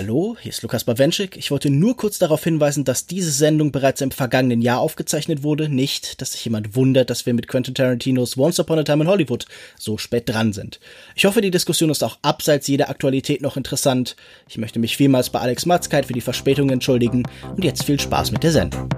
[0.00, 1.36] Hallo, hier ist Lukas Bawenschik.
[1.36, 5.68] Ich wollte nur kurz darauf hinweisen, dass diese Sendung bereits im vergangenen Jahr aufgezeichnet wurde.
[5.68, 9.10] Nicht, dass sich jemand wundert, dass wir mit Quentin Tarantinos Once Upon a Time in
[9.10, 9.44] Hollywood
[9.78, 10.80] so spät dran sind.
[11.14, 14.16] Ich hoffe, die Diskussion ist auch abseits jeder Aktualität noch interessant.
[14.48, 17.24] Ich möchte mich vielmals bei Alex Matzkeit für die Verspätung entschuldigen
[17.54, 18.88] und jetzt viel Spaß mit der Sendung.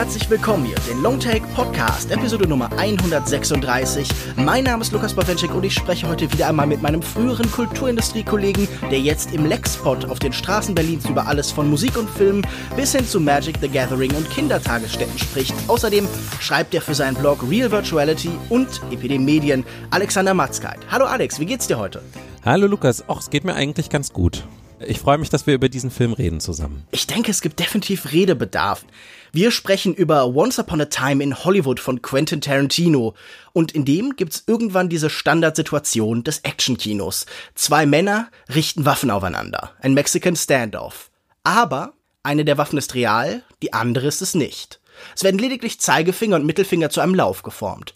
[0.00, 4.08] Herzlich willkommen hier, den Longtake Podcast, Episode Nummer 136.
[4.36, 8.66] Mein Name ist Lukas Bawenschik und ich spreche heute wieder einmal mit meinem früheren Kulturindustrie-Kollegen,
[8.90, 12.40] der jetzt im Lexpot auf den Straßen Berlins über alles von Musik und Film
[12.76, 15.52] bis hin zu Magic the Gathering und Kindertagesstätten spricht.
[15.68, 16.08] Außerdem
[16.40, 20.78] schreibt er für seinen Blog Real Virtuality und Epidem Medien Alexander Matzkeit.
[20.90, 22.00] Hallo Alex, wie geht's dir heute?
[22.42, 24.44] Hallo Lukas, ach, es geht mir eigentlich ganz gut.
[24.86, 26.84] Ich freue mich, dass wir über diesen Film reden zusammen.
[26.90, 28.86] Ich denke, es gibt definitiv Redebedarf.
[29.32, 33.14] Wir sprechen über Once Upon a Time in Hollywood von Quentin Tarantino.
[33.52, 37.26] Und in dem gibt's irgendwann diese Standardsituation des Actionkinos.
[37.54, 39.70] Zwei Männer richten Waffen aufeinander.
[39.80, 41.10] Ein Mexican Standoff.
[41.44, 41.92] Aber
[42.24, 44.80] eine der Waffen ist real, die andere ist es nicht.
[45.14, 47.94] Es werden lediglich Zeigefinger und Mittelfinger zu einem Lauf geformt.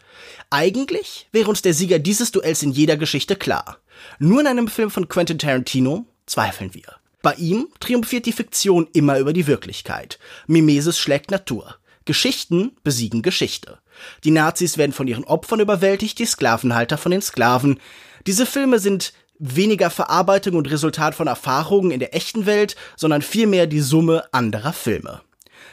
[0.51, 3.79] Eigentlich wäre uns der Sieger dieses Duells in jeder Geschichte klar.
[4.21, 6.95] Nur in einem Film von Quentin Tarantino zweifeln wir.
[7.25, 10.19] Bei ihm triumphiert die Fiktion immer über die Wirklichkeit.
[10.47, 11.77] Mimesis schlägt Natur.
[12.05, 13.79] Geschichten besiegen Geschichte.
[14.25, 17.81] Die Nazis werden von ihren Opfern überwältigt, die Sklavenhalter von den Sklaven.
[18.27, 23.67] Diese Filme sind weniger Verarbeitung und Resultat von Erfahrungen in der echten Welt, sondern vielmehr
[23.67, 25.23] die Summe anderer Filme.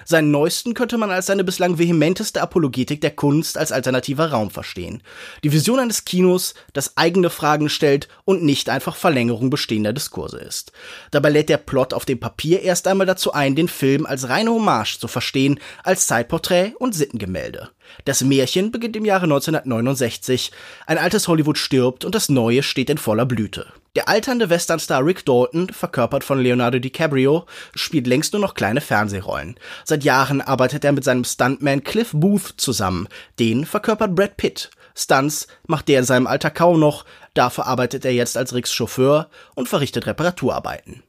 [0.05, 5.03] Seinen neuesten könnte man als seine bislang vehementeste Apologetik der Kunst als alternativer Raum verstehen.
[5.43, 10.71] Die Vision eines Kinos, das eigene Fragen stellt und nicht einfach Verlängerung bestehender Diskurse ist.
[11.11, 14.51] Dabei lädt der Plot auf dem Papier erst einmal dazu ein, den Film als reine
[14.51, 17.69] Hommage zu verstehen, als Zeitporträt und Sittengemälde.
[18.05, 20.51] Das Märchen beginnt im Jahre 1969.
[20.85, 23.67] Ein altes Hollywood stirbt und das Neue steht in voller Blüte.
[23.97, 27.45] Der alternde Westernstar Rick Dalton, verkörpert von Leonardo DiCaprio,
[27.75, 29.55] spielt längst nur noch kleine Fernsehrollen.
[29.83, 33.09] Seit Jahren arbeitet er mit seinem Stuntman Cliff Booth zusammen.
[33.37, 34.71] Den verkörpert Brad Pitt.
[34.95, 39.29] Stunts macht der in seinem Alter kaum noch, dafür arbeitet er jetzt als Ricks Chauffeur
[39.55, 41.03] und verrichtet Reparaturarbeiten.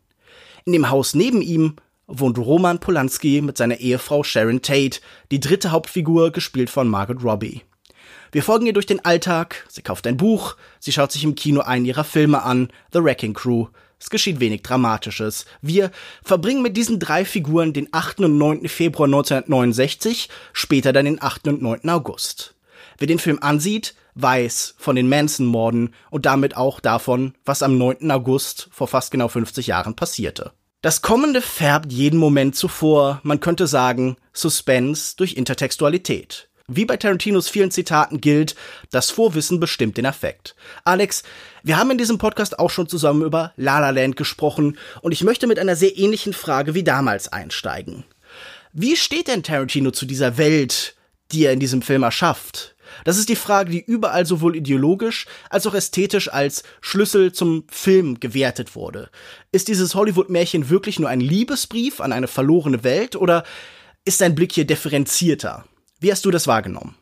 [0.65, 1.77] In dem Haus neben ihm
[2.09, 7.63] wohnt Roman Polanski mit seiner Ehefrau Sharon Tate, die dritte Hauptfigur, gespielt von Margot Robbie.
[8.35, 11.61] Wir folgen ihr durch den Alltag, sie kauft ein Buch, sie schaut sich im Kino
[11.61, 13.67] einen ihrer Filme an, The Wrecking Crew.
[14.01, 15.45] Es geschieht wenig Dramatisches.
[15.61, 15.91] Wir
[16.25, 18.21] verbringen mit diesen drei Figuren den 8.
[18.21, 18.69] und 9.
[18.69, 21.49] Februar 1969, später dann den 8.
[21.49, 21.91] und 9.
[21.91, 22.55] August.
[22.97, 28.11] Wer den Film ansieht, weiß von den Manson-Morden und damit auch davon, was am 9.
[28.11, 30.53] August vor fast genau 50 Jahren passierte.
[30.81, 36.49] Das Kommende färbt jeden Moment zuvor, man könnte sagen, Suspense durch Intertextualität.
[36.69, 38.55] Wie bei Tarantinos vielen Zitaten gilt,
[38.91, 40.55] das Vorwissen bestimmt den Effekt.
[40.85, 41.23] Alex,
[41.63, 45.25] wir haben in diesem Podcast auch schon zusammen über La La Land gesprochen und ich
[45.25, 48.05] möchte mit einer sehr ähnlichen Frage wie damals einsteigen.
[48.73, 50.95] Wie steht denn Tarantino zu dieser Welt,
[51.33, 52.75] die er in diesem Film erschafft?
[53.05, 58.21] Das ist die Frage, die überall sowohl ideologisch als auch ästhetisch als Schlüssel zum Film
[58.21, 59.11] gewertet wurde.
[59.51, 63.45] Ist dieses Hollywood-Märchen wirklich nur ein Liebesbrief an eine verlorene Welt oder
[64.05, 65.65] ist sein Blick hier differenzierter?
[66.03, 66.97] Wie hast du das wahrgenommen?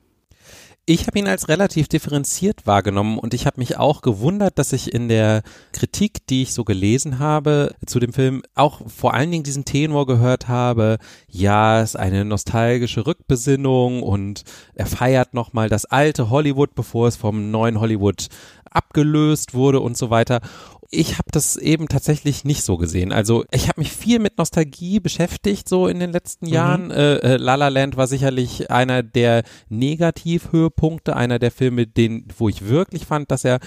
[0.84, 4.93] Ich habe ihn als relativ differenziert wahrgenommen und ich habe mich auch gewundert, dass ich
[4.93, 9.44] in der Kritik, die ich so gelesen habe zu dem Film, auch vor allen Dingen
[9.44, 14.43] diesen Tenor gehört habe, ja, es ist eine nostalgische Rückbesinnung und
[14.75, 18.27] er feiert nochmal das alte Hollywood, bevor es vom neuen Hollywood
[18.70, 20.41] abgelöst wurde und so weiter
[20.91, 23.12] ich habe das eben tatsächlich nicht so gesehen.
[23.12, 26.53] Also ich habe mich viel mit Nostalgie beschäftigt so in den letzten mhm.
[26.53, 26.91] Jahren.
[26.91, 32.48] Äh, äh, La La Land war sicherlich einer der Negativhöhepunkte, einer der Filme, den, wo
[32.48, 33.60] ich wirklich fand, dass er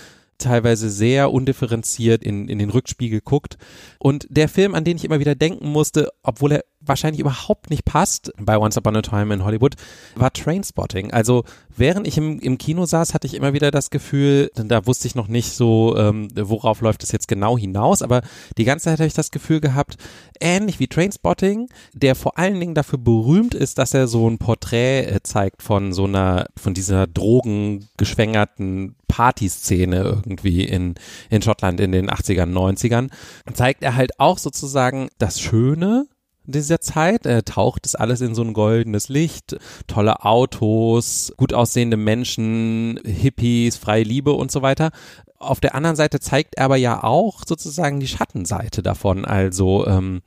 [0.43, 3.57] teilweise sehr undifferenziert in, in den Rückspiegel guckt.
[3.99, 7.85] Und der Film, an den ich immer wieder denken musste, obwohl er wahrscheinlich überhaupt nicht
[7.85, 9.75] passt bei Once Upon a Time in Hollywood,
[10.15, 11.11] war Trainspotting.
[11.11, 11.43] Also
[11.75, 15.15] während ich im, im Kino saß, hatte ich immer wieder das Gefühl, da wusste ich
[15.15, 18.21] noch nicht so, ähm, worauf läuft es jetzt genau hinaus, aber
[18.57, 19.97] die ganze Zeit habe ich das Gefühl gehabt,
[20.39, 25.05] ähnlich wie Trainspotting, der vor allen Dingen dafür berühmt ist, dass er so ein Porträt
[25.05, 30.95] äh, zeigt von so einer, von dieser drogengeschwängerten Partyszene irgendwie in,
[31.29, 33.11] in Schottland in den 80ern, 90ern,
[33.53, 36.07] zeigt er halt auch sozusagen das Schöne
[36.45, 37.27] dieser Zeit.
[37.27, 39.55] Er taucht es alles in so ein goldenes Licht,
[39.85, 44.89] tolle Autos, gut aussehende Menschen, Hippies, freie Liebe und so weiter.
[45.37, 49.25] Auf der anderen Seite zeigt er aber ja auch sozusagen die Schattenseite davon.
[49.25, 50.23] Also ähm,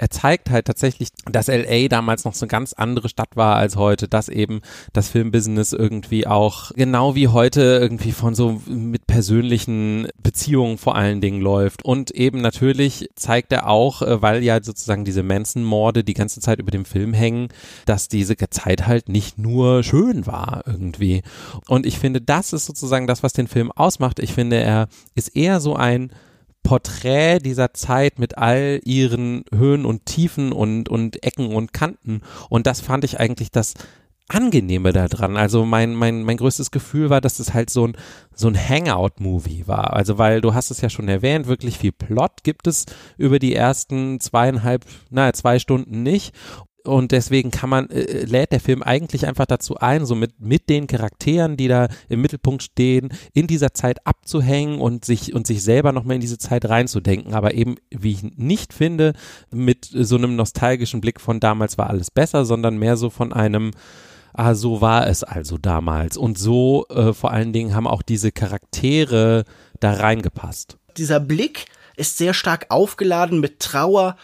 [0.00, 3.76] er zeigt halt tatsächlich, dass LA damals noch so eine ganz andere Stadt war als
[3.76, 4.62] heute, dass eben
[4.94, 11.20] das Filmbusiness irgendwie auch genau wie heute irgendwie von so mit persönlichen Beziehungen vor allen
[11.20, 11.84] Dingen läuft.
[11.84, 16.60] Und eben natürlich zeigt er auch, äh, weil ja sozusagen diese Manson-Morde die ganze Zeit
[16.60, 17.48] über dem Film hängen,
[17.84, 21.20] dass diese Zeit halt nicht nur schön war irgendwie.
[21.68, 24.18] Und ich finde, das ist sozusagen das, was den Film ausmacht.
[24.18, 26.10] Ich finde, er ist eher so ein
[26.62, 32.22] Porträt dieser Zeit mit all ihren Höhen und Tiefen und, und Ecken und Kanten.
[32.48, 33.74] Und das fand ich eigentlich das
[34.30, 35.36] Angenehme daran.
[35.36, 37.96] Also mein, mein, mein größtes Gefühl war, dass es halt so ein,
[38.32, 39.94] so ein Hangout-Movie war.
[39.94, 42.86] Also weil du hast es ja schon erwähnt, wirklich viel Plot gibt es
[43.18, 46.32] über die ersten zweieinhalb, naja, zwei Stunden nicht.
[46.84, 50.68] Und deswegen kann man, äh, lädt der Film eigentlich einfach dazu ein, so mit, mit
[50.68, 55.62] den Charakteren, die da im Mittelpunkt stehen, in dieser Zeit abzuhängen und sich, und sich
[55.62, 57.34] selber nochmal in diese Zeit reinzudenken.
[57.34, 59.12] Aber eben, wie ich nicht finde,
[59.50, 63.72] mit so einem nostalgischen Blick von damals war alles besser, sondern mehr so von einem,
[64.32, 66.16] ah, so war es also damals.
[66.16, 69.44] Und so äh, vor allen Dingen haben auch diese Charaktere
[69.80, 70.78] da reingepasst.
[70.96, 71.66] Dieser Blick
[71.96, 74.16] ist sehr stark aufgeladen mit Trauer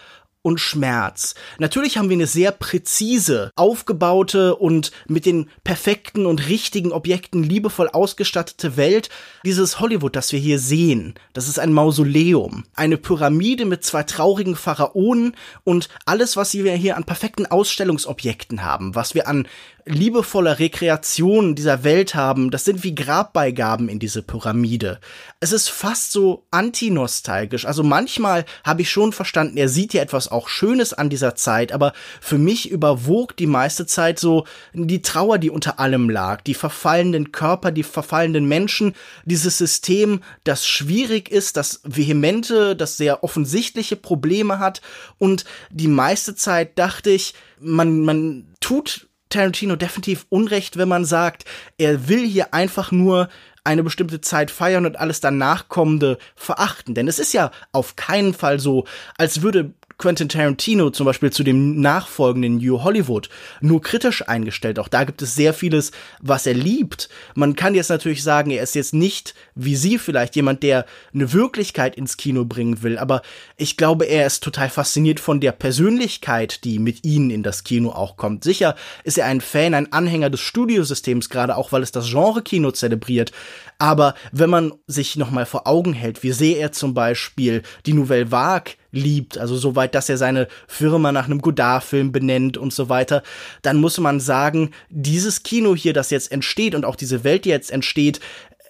[0.46, 1.34] und Schmerz.
[1.58, 7.88] Natürlich haben wir eine sehr präzise, aufgebaute und mit den perfekten und richtigen Objekten liebevoll
[7.88, 9.10] ausgestattete Welt.
[9.44, 14.54] Dieses Hollywood, das wir hier sehen, das ist ein Mausoleum, eine Pyramide mit zwei traurigen
[14.54, 15.34] Pharaonen
[15.64, 19.48] und alles, was wir hier an perfekten Ausstellungsobjekten haben, was wir an
[19.86, 24.98] liebevoller Rekreation dieser Welt haben, das sind wie Grabbeigaben in diese Pyramide.
[25.38, 27.64] Es ist fast so antinostalgisch.
[27.66, 31.70] Also manchmal habe ich schon verstanden, er sieht ja etwas auch Schönes an dieser Zeit,
[31.70, 34.44] aber für mich überwog die meiste Zeit so
[34.74, 38.92] die Trauer, die unter allem lag, die verfallenden Körper, die verfallenden Menschen,
[39.24, 44.80] dieses System, das schwierig ist, das vehemente, das sehr offensichtliche Probleme hat
[45.18, 49.06] und die meiste Zeit dachte ich, man, man tut
[49.36, 51.44] Tarantino definitiv Unrecht, wenn man sagt,
[51.78, 53.28] er will hier einfach nur
[53.64, 56.94] eine bestimmte Zeit feiern und alles danach kommende verachten.
[56.94, 58.84] Denn es ist ja auf keinen Fall so,
[59.18, 63.28] als würde Quentin Tarantino zum Beispiel zu dem nachfolgenden New Hollywood
[63.60, 64.78] nur kritisch eingestellt.
[64.78, 65.90] Auch da gibt es sehr vieles,
[66.20, 67.08] was er liebt.
[67.34, 70.84] Man kann jetzt natürlich sagen, er ist jetzt nicht wie Sie vielleicht jemand, der
[71.14, 72.98] eine Wirklichkeit ins Kino bringen will.
[72.98, 73.22] Aber
[73.56, 77.90] ich glaube, er ist total fasziniert von der Persönlichkeit, die mit Ihnen in das Kino
[77.90, 78.44] auch kommt.
[78.44, 82.70] Sicher ist er ein Fan, ein Anhänger des Studiosystems, gerade auch weil es das Genre-Kino
[82.72, 83.32] zelebriert.
[83.78, 88.30] Aber wenn man sich nochmal vor Augen hält, wie sehr er zum Beispiel die Nouvelle
[88.30, 93.22] Vague liebt, also soweit, dass er seine Firma nach einem Godard-Film benennt und so weiter,
[93.62, 97.50] dann muss man sagen, dieses Kino hier, das jetzt entsteht und auch diese Welt, die
[97.50, 98.20] jetzt entsteht,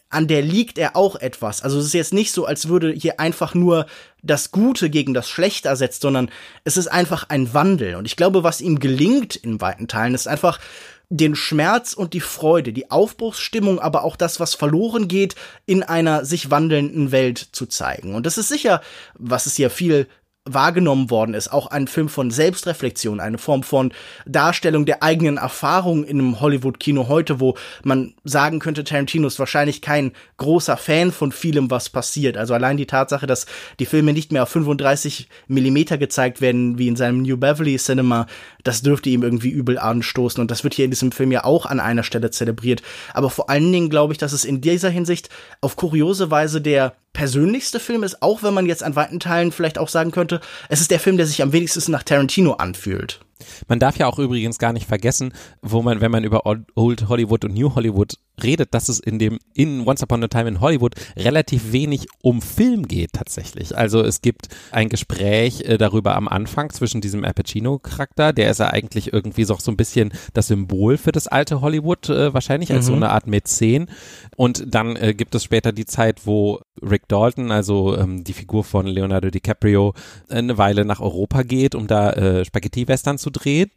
[0.08, 1.62] an der liegt er auch etwas.
[1.62, 3.86] Also es ist jetzt nicht so, als würde hier einfach nur
[4.22, 6.30] das Gute gegen das Schlechte ersetzt, sondern
[6.64, 7.96] es ist einfach ein Wandel.
[7.96, 10.60] Und ich glaube, was ihm gelingt in weiten Teilen, ist einfach
[11.08, 16.24] den Schmerz und die Freude, die Aufbruchsstimmung, aber auch das, was verloren geht, in einer
[16.24, 18.14] sich wandelnden Welt zu zeigen.
[18.14, 18.80] Und das ist sicher,
[19.14, 20.08] was es ja viel
[20.46, 23.92] wahrgenommen worden ist, auch ein Film von Selbstreflexion, eine Form von
[24.24, 29.82] Darstellung der eigenen Erfahrung in einem Hollywood-Kino heute, wo man sagen könnte, Tarantino ist wahrscheinlich
[29.82, 32.36] kein großer Fan von vielem, was passiert.
[32.36, 33.46] Also allein die Tatsache, dass
[33.78, 38.26] die Filme nicht mehr auf 35 Millimeter gezeigt werden, wie in seinem New Beverly Cinema,
[38.62, 40.40] das dürfte ihm irgendwie übel anstoßen.
[40.40, 42.82] Und das wird hier in diesem Film ja auch an einer Stelle zelebriert.
[43.12, 45.28] Aber vor allen Dingen glaube ich, dass es in dieser Hinsicht
[45.60, 49.78] auf kuriose Weise der persönlichste Film ist, auch wenn man jetzt an weiten Teilen vielleicht
[49.78, 53.20] auch sagen könnte, es ist der Film, der sich am wenigsten nach Tarantino anfühlt.
[53.68, 55.32] Man darf ja auch übrigens gar nicht vergessen,
[55.62, 59.38] wo man, wenn man über Old Hollywood und New Hollywood redet, dass es in dem
[59.54, 63.76] in Once Upon a Time in Hollywood relativ wenig um Film geht tatsächlich.
[63.76, 68.50] Also es gibt ein Gespräch äh, darüber am Anfang zwischen diesem Al Pacino Charakter, der
[68.50, 72.32] ist ja eigentlich irgendwie so, so ein bisschen das Symbol für das alte Hollywood äh,
[72.34, 72.90] wahrscheinlich als mhm.
[72.90, 73.88] so eine Art Mäzen
[74.36, 78.64] und dann äh, gibt es später die Zeit, wo Rick Dalton, also ähm, die Figur
[78.64, 79.94] von Leonardo DiCaprio,
[80.28, 83.70] eine Weile nach Europa geht, um da äh, Spaghetti-Western zu drehen.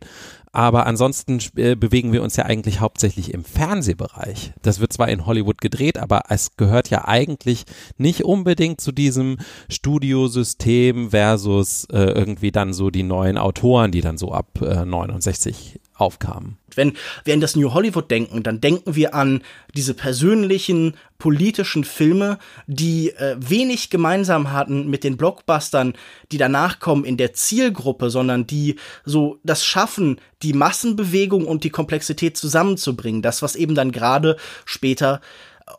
[0.51, 4.53] Aber ansonsten äh, bewegen wir uns ja eigentlich hauptsächlich im Fernsehbereich.
[4.61, 7.65] Das wird zwar in Hollywood gedreht, aber es gehört ja eigentlich
[7.97, 9.37] nicht unbedingt zu diesem
[9.69, 15.79] Studiosystem versus äh, irgendwie dann so die neuen Autoren, die dann so ab äh, 69
[15.99, 16.57] aufkamen.
[16.75, 16.93] Wenn
[17.25, 19.41] wir an das New Hollywood denken, dann denken wir an
[19.75, 25.93] diese persönlichen politischen Filme, die äh, wenig gemeinsam hatten mit den Blockbustern,
[26.31, 31.69] die danach kommen in der Zielgruppe, sondern die so das schaffen, die Massenbewegung und die
[31.69, 33.21] Komplexität zusammenzubringen.
[33.21, 35.19] Das, was eben dann gerade später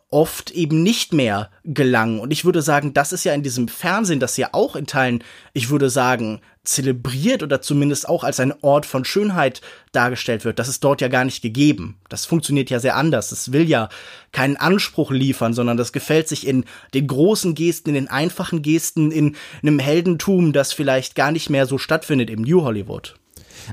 [0.09, 2.19] oft eben nicht mehr gelang.
[2.19, 5.23] Und ich würde sagen, das ist ja in diesem Fernsehen, das ja auch in Teilen,
[5.53, 10.67] ich würde sagen, zelebriert oder zumindest auch als ein Ort von Schönheit dargestellt wird, das
[10.67, 11.97] ist dort ja gar nicht gegeben.
[12.07, 13.31] Das funktioniert ja sehr anders.
[13.31, 13.89] Es will ja
[14.31, 19.11] keinen Anspruch liefern, sondern das gefällt sich in den großen Gesten, in den einfachen Gesten,
[19.11, 23.15] in einem Heldentum, das vielleicht gar nicht mehr so stattfindet im New Hollywood.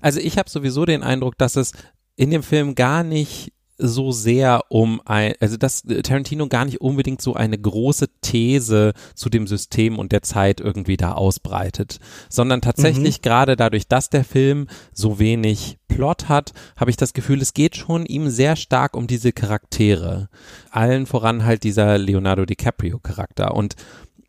[0.00, 1.73] Also ich habe sowieso den Eindruck, dass es
[2.16, 7.23] in dem Film gar nicht so sehr um ein, also dass Tarantino gar nicht unbedingt
[7.23, 13.18] so eine große These zu dem System und der Zeit irgendwie da ausbreitet, sondern tatsächlich
[13.18, 13.23] mhm.
[13.23, 17.76] gerade dadurch, dass der Film so wenig Plot hat, habe ich das Gefühl, es geht
[17.76, 20.28] schon ihm sehr stark um diese Charaktere.
[20.70, 23.75] Allen voran halt dieser Leonardo DiCaprio Charakter und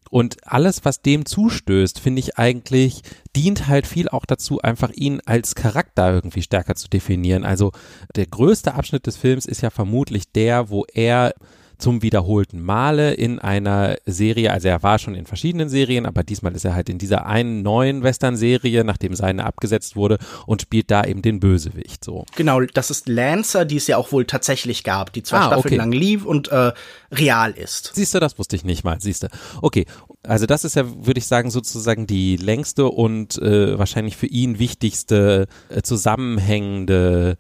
[0.10, 3.02] und alles, was dem zustößt, finde ich eigentlich,
[3.36, 7.44] dient halt viel auch dazu, einfach ihn als Charakter irgendwie stärker zu definieren.
[7.44, 7.72] Also
[8.16, 11.34] der größte Abschnitt des Films ist ja vermutlich der, wo er
[11.80, 16.54] zum wiederholten Male in einer Serie, also er war schon in verschiedenen Serien, aber diesmal
[16.54, 21.06] ist er halt in dieser einen neuen Western-Serie, nachdem seine abgesetzt wurde und spielt da
[21.06, 22.26] eben den Bösewicht so.
[22.36, 25.66] Genau, das ist Lancer, die es ja auch wohl tatsächlich gab, die zwei ah, Staffeln
[25.66, 25.76] okay.
[25.76, 26.74] lang lief und äh,
[27.12, 27.92] real ist.
[27.96, 29.28] Siehst du, das wusste ich nicht mal, siehst du.
[29.62, 29.86] Okay,
[30.24, 34.60] also das ist ja, würde ich sagen, sozusagen die längste und äh, wahrscheinlich für ihn
[34.60, 37.38] wichtigste äh, zusammenhängende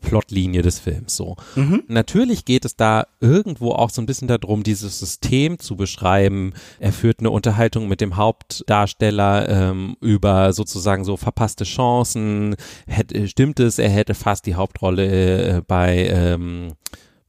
[0.00, 1.36] Plotlinie des Films so.
[1.54, 1.84] Mhm.
[1.88, 6.52] Natürlich geht es da irgendwo auch so ein bisschen darum, dieses System zu beschreiben.
[6.78, 12.56] Er führt eine Unterhaltung mit dem Hauptdarsteller ähm, über sozusagen so verpasste Chancen.
[12.86, 16.72] Hätte, stimmt es, er hätte fast die Hauptrolle äh, bei ähm,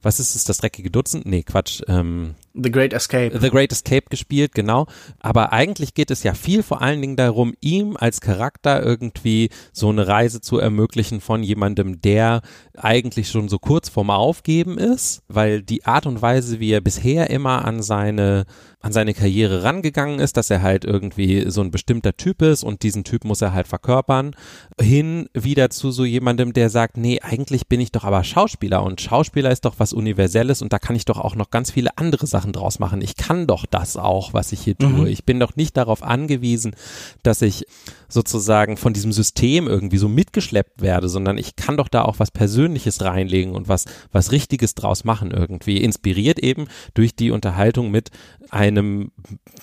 [0.02, 1.26] was ist es, das dreckige Dutzend?
[1.26, 1.80] Nee, Quatsch.
[1.86, 3.38] Ähm, The Great Escape.
[3.38, 4.86] The Great Escape gespielt, genau.
[5.20, 9.88] Aber eigentlich geht es ja viel vor allen Dingen darum, ihm als Charakter irgendwie so
[9.88, 12.42] eine Reise zu ermöglichen von jemandem, der
[12.76, 17.30] eigentlich schon so kurz vorm Aufgeben ist, weil die Art und Weise, wie er bisher
[17.30, 18.44] immer an seine
[18.82, 22.82] an seine Karriere rangegangen ist, dass er halt irgendwie so ein bestimmter Typ ist und
[22.82, 24.34] diesen Typ muss er halt verkörpern,
[24.80, 29.00] hin wieder zu so jemandem, der sagt, nee, eigentlich bin ich doch aber Schauspieler und
[29.00, 32.26] Schauspieler ist doch was Universelles und da kann ich doch auch noch ganz viele andere
[32.26, 33.00] Sachen Sachen draus machen.
[33.02, 34.88] Ich kann doch das auch, was ich hier tue.
[34.88, 35.06] Mhm.
[35.06, 36.74] Ich bin doch nicht darauf angewiesen,
[37.22, 37.66] dass ich
[38.12, 42.30] sozusagen von diesem System irgendwie so mitgeschleppt werde, sondern ich kann doch da auch was
[42.30, 45.78] Persönliches reinlegen und was, was Richtiges draus machen irgendwie.
[45.78, 48.10] Inspiriert eben durch die Unterhaltung mit
[48.50, 49.12] einem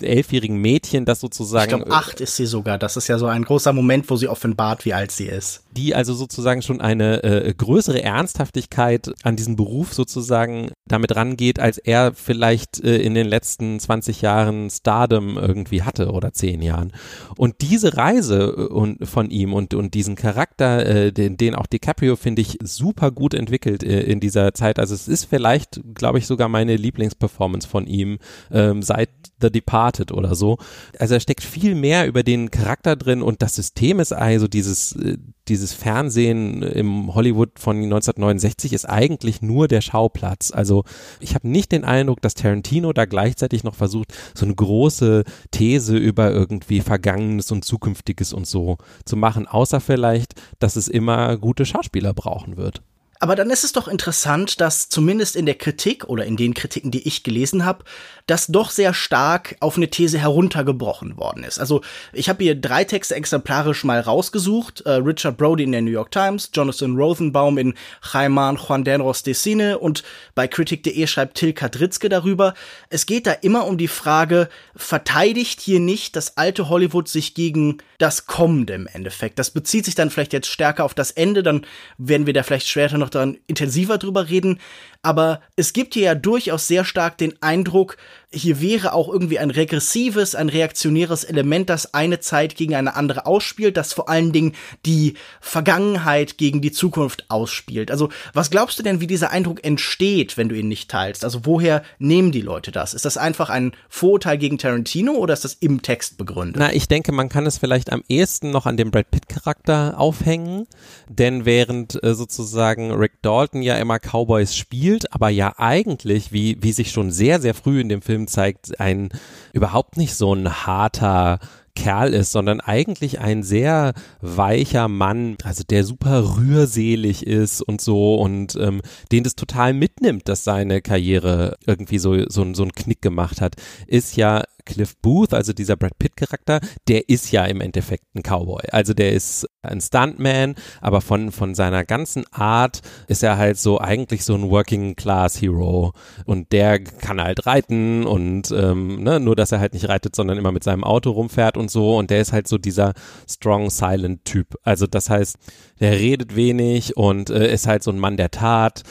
[0.00, 1.70] elfjährigen Mädchen, das sozusagen.
[1.70, 2.76] Ich glaube, acht ist sie sogar.
[2.76, 5.62] Das ist ja so ein großer Moment, wo sie offenbart, wie alt sie ist.
[5.76, 11.78] Die also sozusagen schon eine äh, größere Ernsthaftigkeit an diesen Beruf sozusagen damit rangeht, als
[11.78, 16.92] er vielleicht äh, in den letzten 20 Jahren Stardom irgendwie hatte oder zehn Jahren.
[17.36, 21.66] Und diese Reise äh, und, von ihm und, und diesen Charakter, äh, den, den auch
[21.66, 24.78] DiCaprio, finde ich, super gut entwickelt äh, in dieser Zeit.
[24.78, 28.18] Also es ist vielleicht, glaube ich, sogar meine Lieblingsperformance von ihm.
[28.50, 30.58] Ähm, seit The Departed oder so.
[30.98, 34.92] Also da steckt viel mehr über den Charakter drin und das System ist also dieses,
[34.96, 35.16] äh,
[35.50, 40.52] dieses Fernsehen im Hollywood von 1969 ist eigentlich nur der Schauplatz.
[40.52, 40.84] Also
[41.18, 45.96] ich habe nicht den Eindruck, dass Tarantino da gleichzeitig noch versucht, so eine große These
[45.96, 51.66] über irgendwie Vergangenes und Zukünftiges und so zu machen, außer vielleicht, dass es immer gute
[51.66, 52.82] Schauspieler brauchen wird.
[53.22, 56.90] Aber dann ist es doch interessant, dass zumindest in der Kritik oder in den Kritiken,
[56.90, 57.84] die ich gelesen habe,
[58.26, 61.58] das doch sehr stark auf eine These heruntergebrochen worden ist.
[61.58, 61.82] Also
[62.14, 64.80] ich habe hier drei Texte exemplarisch mal rausgesucht.
[64.86, 67.74] Äh, Richard Brody in der New York Times, Jonathan Rothenbaum in
[68.10, 70.02] Jaiman Juan Denros de Cine und
[70.34, 72.54] bei Critic.de schreibt Till Kadritzke darüber.
[72.88, 77.78] Es geht da immer um die Frage, verteidigt hier nicht das alte Hollywood sich gegen
[77.98, 79.38] das Kommende im Endeffekt?
[79.38, 81.66] Das bezieht sich dann vielleicht jetzt stärker auf das Ende, dann
[81.98, 84.58] werden wir da vielleicht später noch dann intensiver drüber reden.
[85.02, 87.96] Aber es gibt hier ja durchaus sehr stark den Eindruck,
[88.32, 93.26] hier wäre auch irgendwie ein regressives, ein reaktionäres Element, das eine Zeit gegen eine andere
[93.26, 94.52] ausspielt, das vor allen Dingen
[94.86, 97.90] die Vergangenheit gegen die Zukunft ausspielt.
[97.90, 101.24] Also, was glaubst du denn, wie dieser Eindruck entsteht, wenn du ihn nicht teilst?
[101.24, 102.94] Also, woher nehmen die Leute das?
[102.94, 106.56] Ist das einfach ein Vorurteil gegen Tarantino oder ist das im Text begründet?
[106.58, 110.68] Na, ich denke, man kann es vielleicht am ehesten noch an dem Brad Pitt-Charakter aufhängen,
[111.08, 116.72] denn während äh, sozusagen Rick Dalton ja immer Cowboys spielt, aber ja eigentlich, wie, wie
[116.72, 119.10] sich schon sehr, sehr früh in dem Film Film zeigt, ein
[119.52, 121.38] überhaupt nicht so ein harter
[121.76, 128.16] Kerl ist, sondern eigentlich ein sehr weicher Mann, also der super rührselig ist und so
[128.16, 128.82] und ähm,
[129.12, 133.54] den das total mitnimmt, dass seine Karriere irgendwie so, so, so einen Knick gemacht hat,
[133.86, 138.22] ist ja Cliff Booth, also dieser Brad Pitt Charakter, der ist ja im Endeffekt ein
[138.22, 138.62] Cowboy.
[138.70, 143.80] Also der ist ein Stuntman, aber von, von seiner ganzen Art ist er halt so
[143.80, 145.92] eigentlich so ein Working Class Hero
[146.24, 150.38] und der kann halt reiten und ähm, ne, nur, dass er halt nicht reitet, sondern
[150.38, 152.94] immer mit seinem Auto rumfährt und so und der ist halt so dieser
[153.28, 154.56] strong silent Typ.
[154.62, 155.36] Also das heißt,
[155.80, 158.82] der redet wenig und äh, ist halt so ein Mann der Tat.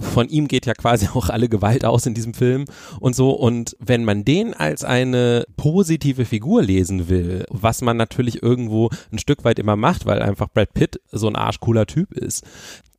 [0.00, 2.66] Von ihm geht ja quasi auch alle Gewalt aus in diesem Film
[3.00, 8.42] und so und wenn man den als eine positive Figur lesen will, was man natürlich
[8.42, 12.44] irgendwo ein Stück weit immer macht, weil einfach Brad Pitt so ein arschcooler Typ ist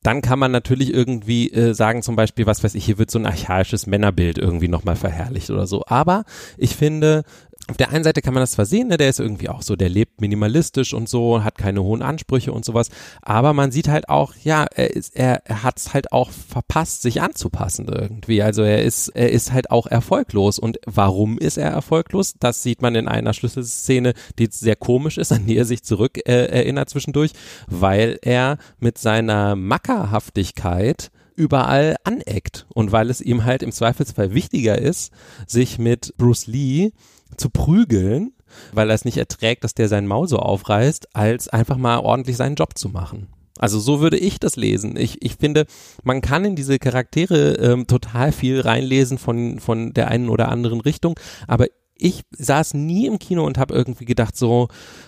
[0.06, 3.18] dann kann man natürlich irgendwie äh, sagen, zum Beispiel, was weiß ich, hier wird so
[3.18, 5.84] ein archaisches Männerbild irgendwie nochmal verherrlicht oder so.
[5.88, 6.26] Aber
[6.58, 7.24] ich finde,
[7.68, 9.76] auf der einen Seite kann man das zwar sehen, ne, der ist irgendwie auch so,
[9.76, 12.90] der lebt minimalistisch und so, hat keine hohen Ansprüche und sowas,
[13.24, 17.02] aber man sieht halt auch, ja, er ist, er, er hat es halt auch verpasst,
[17.02, 18.44] sich anzupassen irgendwie.
[18.44, 20.60] Also er ist, er ist halt auch erfolglos.
[20.60, 22.36] Und warum ist er erfolglos?
[22.40, 26.20] Das sieht man in einer Schlüsselszene, die sehr komisch ist, an die er sich zurück
[26.28, 27.32] äh, erinnert zwischendurch,
[27.68, 34.78] weil er mit seiner Mackerhaftigkeit überall aneckt und weil es ihm halt im Zweifelsfall wichtiger
[34.78, 35.12] ist,
[35.48, 36.92] sich mit Bruce Lee
[37.38, 38.34] zu prügeln,
[38.74, 42.38] weil er es nicht erträgt, dass der sein Maul so aufreißt, als einfach mal ordentlich
[42.38, 43.28] seinen Job zu machen.
[43.58, 44.98] Also so würde ich das lesen.
[44.98, 45.66] Ich, ich finde,
[46.04, 50.82] man kann in diese Charaktere ähm, total viel reinlesen von, von der einen oder anderen
[50.82, 51.18] Richtung,
[51.48, 51.68] aber
[51.98, 54.68] ich saß nie im Kino und habe irgendwie gedacht so,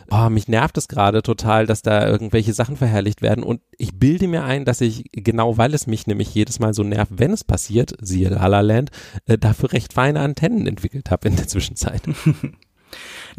[0.10, 4.28] oh, mich nervt es gerade total, dass da irgendwelche Sachen verherrlicht werden und ich bilde
[4.28, 7.44] mir ein, dass ich genau weil es mich nämlich jedes Mal so nervt, wenn es
[7.44, 8.92] passiert, siehe La La Land,
[9.26, 12.02] äh, dafür recht feine Antennen entwickelt habe in der Zwischenzeit.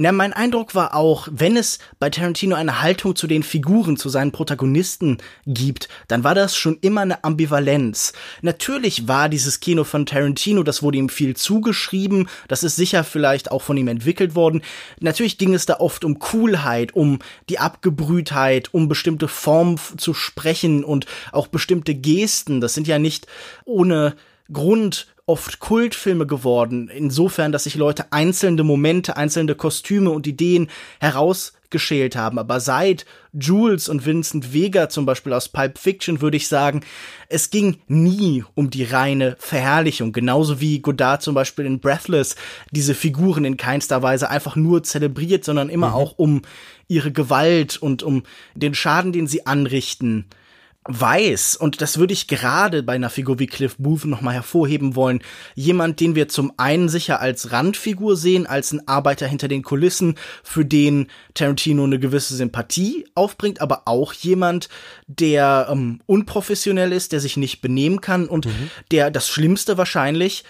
[0.01, 4.09] Na, mein Eindruck war auch, wenn es bei Tarantino eine Haltung zu den Figuren, zu
[4.09, 8.13] seinen Protagonisten gibt, dann war das schon immer eine Ambivalenz.
[8.41, 13.51] Natürlich war dieses Kino von Tarantino, das wurde ihm viel zugeschrieben, das ist sicher vielleicht
[13.51, 14.63] auch von ihm entwickelt worden.
[15.01, 20.85] Natürlich ging es da oft um Coolheit, um die Abgebrühtheit, um bestimmte Formen zu sprechen
[20.85, 22.61] und auch bestimmte Gesten.
[22.61, 23.27] Das sind ja nicht
[23.65, 24.15] ohne
[24.53, 30.69] Grund oft Kultfilme geworden, insofern, dass sich Leute einzelne Momente, einzelne Kostüme und Ideen
[31.01, 32.39] herausgeschält haben.
[32.39, 33.05] Aber seit
[33.35, 36.81] Jules und Vincent Vega zum Beispiel aus Pulp Fiction würde ich sagen,
[37.29, 40.13] es ging nie um die reine Verherrlichung.
[40.13, 42.35] Genauso wie Godard zum Beispiel in Breathless
[42.71, 45.95] diese Figuren in keinster Weise einfach nur zelebriert, sondern immer mhm.
[45.95, 46.43] auch um
[46.89, 48.23] ihre Gewalt und um
[48.55, 50.25] den Schaden, den sie anrichten,
[50.89, 55.21] weiß, und das würde ich gerade bei einer Figur wie Cliff Booth nochmal hervorheben wollen,
[55.55, 60.17] jemand, den wir zum einen sicher als Randfigur sehen, als ein Arbeiter hinter den Kulissen,
[60.43, 64.71] für den Tarantino eine gewisse Sympathie aufbringt, aber auch jemand,
[65.07, 68.71] der ähm, unprofessionell ist, der sich nicht benehmen kann und mhm.
[68.91, 70.45] der das Schlimmste wahrscheinlich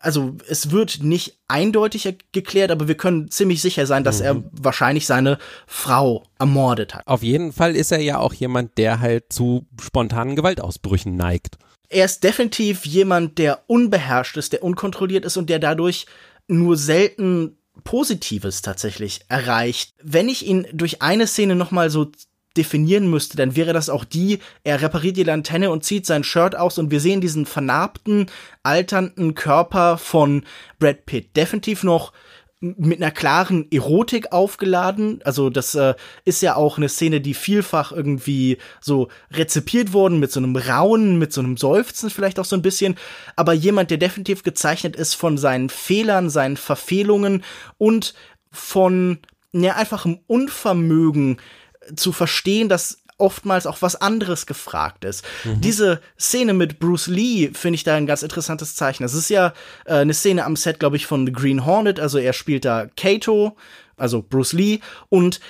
[0.00, 4.24] also es wird nicht eindeutig geklärt, aber wir können ziemlich sicher sein, dass mhm.
[4.24, 7.06] er wahrscheinlich seine Frau ermordet hat.
[7.06, 11.58] Auf jeden Fall ist er ja auch jemand, der halt zu spontanen Gewaltausbrüchen neigt.
[11.88, 16.06] Er ist definitiv jemand, der unbeherrscht ist, der unkontrolliert ist und der dadurch
[16.48, 19.94] nur selten Positives tatsächlich erreicht.
[20.02, 22.10] Wenn ich ihn durch eine Szene nochmal so
[22.56, 26.56] definieren müsste, dann wäre das auch die, er repariert die Lanterne und zieht sein Shirt
[26.56, 28.26] aus und wir sehen diesen vernarbten,
[28.62, 30.44] alternden Körper von
[30.78, 31.36] Brad Pitt.
[31.36, 32.12] Definitiv noch
[32.60, 35.20] mit einer klaren Erotik aufgeladen.
[35.24, 35.94] Also das äh,
[36.26, 41.18] ist ja auch eine Szene, die vielfach irgendwie so rezipiert worden mit so einem Raunen,
[41.18, 42.96] mit so einem Seufzen vielleicht auch so ein bisschen.
[43.34, 47.44] Aber jemand, der definitiv gezeichnet ist von seinen Fehlern, seinen Verfehlungen
[47.78, 48.12] und
[48.52, 49.20] von
[49.52, 51.38] ja einfachem Unvermögen
[51.96, 55.24] zu verstehen, dass oftmals auch was anderes gefragt ist.
[55.44, 55.60] Mhm.
[55.60, 59.04] Diese Szene mit Bruce Lee finde ich da ein ganz interessantes Zeichen.
[59.04, 59.52] Es ist ja
[59.84, 62.88] äh, eine Szene am Set, glaube ich, von The Green Hornet, also er spielt da
[62.96, 63.56] Kato,
[63.96, 65.40] also Bruce Lee, und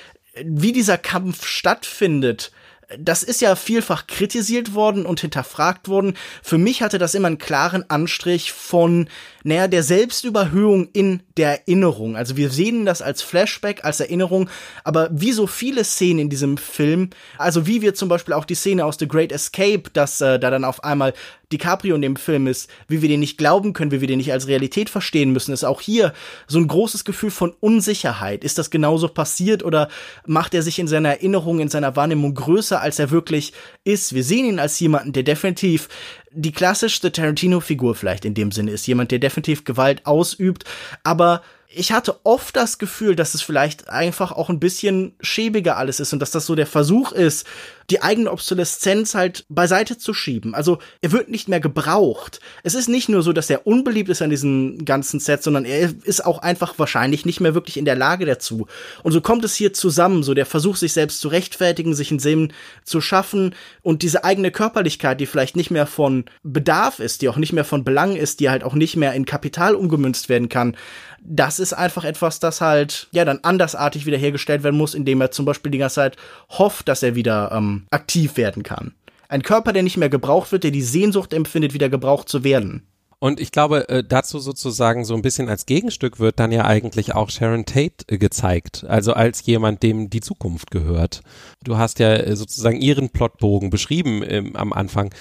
[0.45, 2.51] wie dieser Kampf stattfindet,
[2.99, 6.15] das ist ja vielfach kritisiert worden und hinterfragt worden.
[6.43, 9.09] Für mich hatte das immer einen klaren Anstrich von,
[9.43, 12.15] naja, der Selbstüberhöhung in der Erinnerung.
[12.15, 14.49] Also wir sehen das als Flashback, als Erinnerung,
[14.83, 18.55] aber wie so viele Szenen in diesem Film, also wie wir zum Beispiel auch die
[18.55, 21.13] Szene aus The Great Escape, dass äh, da dann auf einmal
[21.51, 24.31] DiCaprio in dem Film ist, wie wir den nicht glauben können, wie wir den nicht
[24.31, 26.13] als Realität verstehen müssen, ist auch hier
[26.47, 28.43] so ein großes Gefühl von Unsicherheit.
[28.43, 29.89] Ist das genauso passiert oder
[30.25, 34.13] macht er sich in seiner Erinnerung, in seiner Wahrnehmung größer, als er wirklich ist?
[34.13, 35.89] Wir sehen ihn als jemanden, der definitiv
[36.31, 38.87] die klassischste Tarantino-Figur vielleicht in dem Sinne ist.
[38.87, 40.63] Jemand, der definitiv Gewalt ausübt,
[41.03, 41.41] aber
[41.73, 46.11] ich hatte oft das Gefühl, dass es vielleicht einfach auch ein bisschen schäbiger alles ist
[46.11, 47.47] und dass das so der Versuch ist,
[47.89, 50.53] die eigene Obsoleszenz halt beiseite zu schieben.
[50.53, 52.39] Also er wird nicht mehr gebraucht.
[52.63, 55.93] Es ist nicht nur so, dass er unbeliebt ist an diesen ganzen Sets, sondern er
[56.03, 58.67] ist auch einfach wahrscheinlich nicht mehr wirklich in der Lage dazu.
[59.03, 62.19] Und so kommt es hier zusammen, so der Versuch, sich selbst zu rechtfertigen, sich einen
[62.19, 62.53] Sinn
[62.83, 67.37] zu schaffen und diese eigene Körperlichkeit, die vielleicht nicht mehr von Bedarf ist, die auch
[67.37, 70.75] nicht mehr von Belang ist, die halt auch nicht mehr in Kapital umgemünzt werden kann
[71.23, 75.45] das ist einfach etwas, das halt, ja, dann andersartig wiederhergestellt werden muss, indem er zum
[75.45, 76.17] Beispiel die ganze Zeit
[76.49, 78.93] hofft, dass er wieder ähm, aktiv werden kann.
[79.29, 82.87] Ein Körper, der nicht mehr gebraucht wird, der die Sehnsucht empfindet, wieder gebraucht zu werden.
[83.23, 87.13] Und ich glaube, äh, dazu sozusagen so ein bisschen als Gegenstück wird dann ja eigentlich
[87.13, 88.83] auch Sharon Tate äh, gezeigt.
[88.87, 91.21] Also als jemand, dem die Zukunft gehört.
[91.63, 95.13] Du hast ja äh, sozusagen ihren Plotbogen beschrieben ähm, am Anfang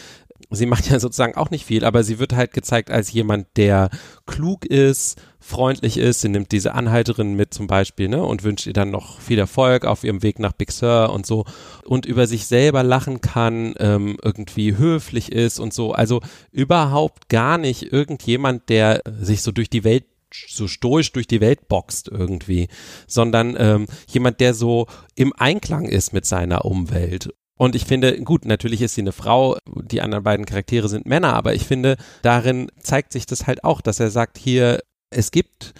[0.50, 3.90] sie macht ja sozusagen auch nicht viel, aber sie wird halt gezeigt als jemand, der
[4.26, 6.20] klug ist, freundlich ist.
[6.20, 9.84] Sie nimmt diese Anhalterin mit zum Beispiel, ne, und wünscht ihr dann noch viel Erfolg
[9.84, 11.44] auf ihrem Weg nach Big Sur und so
[11.84, 15.92] und über sich selber lachen kann, ähm, irgendwie höflich ist und so.
[15.92, 16.20] Also
[16.52, 21.68] überhaupt gar nicht irgendjemand, der sich so durch die Welt so stoisch durch die Welt
[21.68, 22.68] boxt irgendwie,
[23.06, 28.46] sondern ähm, jemand, der so im Einklang ist mit seiner Umwelt und ich finde, gut,
[28.46, 32.72] natürlich ist sie eine Frau, die anderen beiden Charaktere sind Männer, aber ich finde, darin
[32.80, 35.74] zeigt sich das halt auch, dass er sagt, hier, es gibt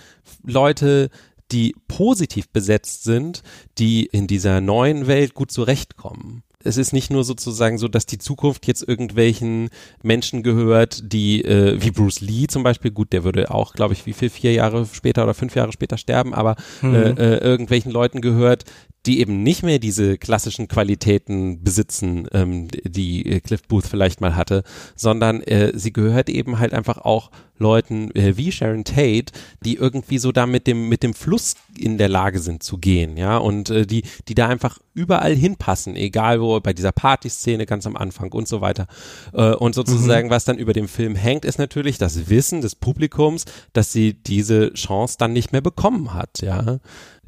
[0.44, 1.08] Leute,
[1.52, 3.42] die positiv besetzt sind,
[3.78, 8.18] die in dieser neuen Welt gut zurechtkommen es ist nicht nur sozusagen so, dass die
[8.18, 9.70] Zukunft jetzt irgendwelchen
[10.02, 14.04] Menschen gehört, die äh, wie Bruce Lee zum Beispiel, gut, der würde auch, glaube ich,
[14.04, 16.94] wie viel, vier Jahre später oder fünf Jahre später sterben, aber mhm.
[16.94, 18.64] äh, äh, irgendwelchen Leuten gehört,
[19.10, 24.36] die eben nicht mehr diese klassischen Qualitäten besitzen, ähm, die äh, Cliff Booth vielleicht mal
[24.36, 24.62] hatte,
[24.94, 29.32] sondern äh, sie gehört eben halt einfach auch Leuten äh, wie Sharon Tate,
[29.64, 33.16] die irgendwie so da mit dem mit dem Fluss in der Lage sind zu gehen,
[33.16, 37.86] ja, und äh, die die da einfach überall hinpassen, egal wo bei dieser Partyszene ganz
[37.86, 38.86] am Anfang und so weiter.
[39.32, 40.30] Äh, und sozusagen mhm.
[40.32, 44.72] was dann über dem Film hängt, ist natürlich das Wissen des Publikums, dass sie diese
[44.74, 46.80] Chance dann nicht mehr bekommen hat, ja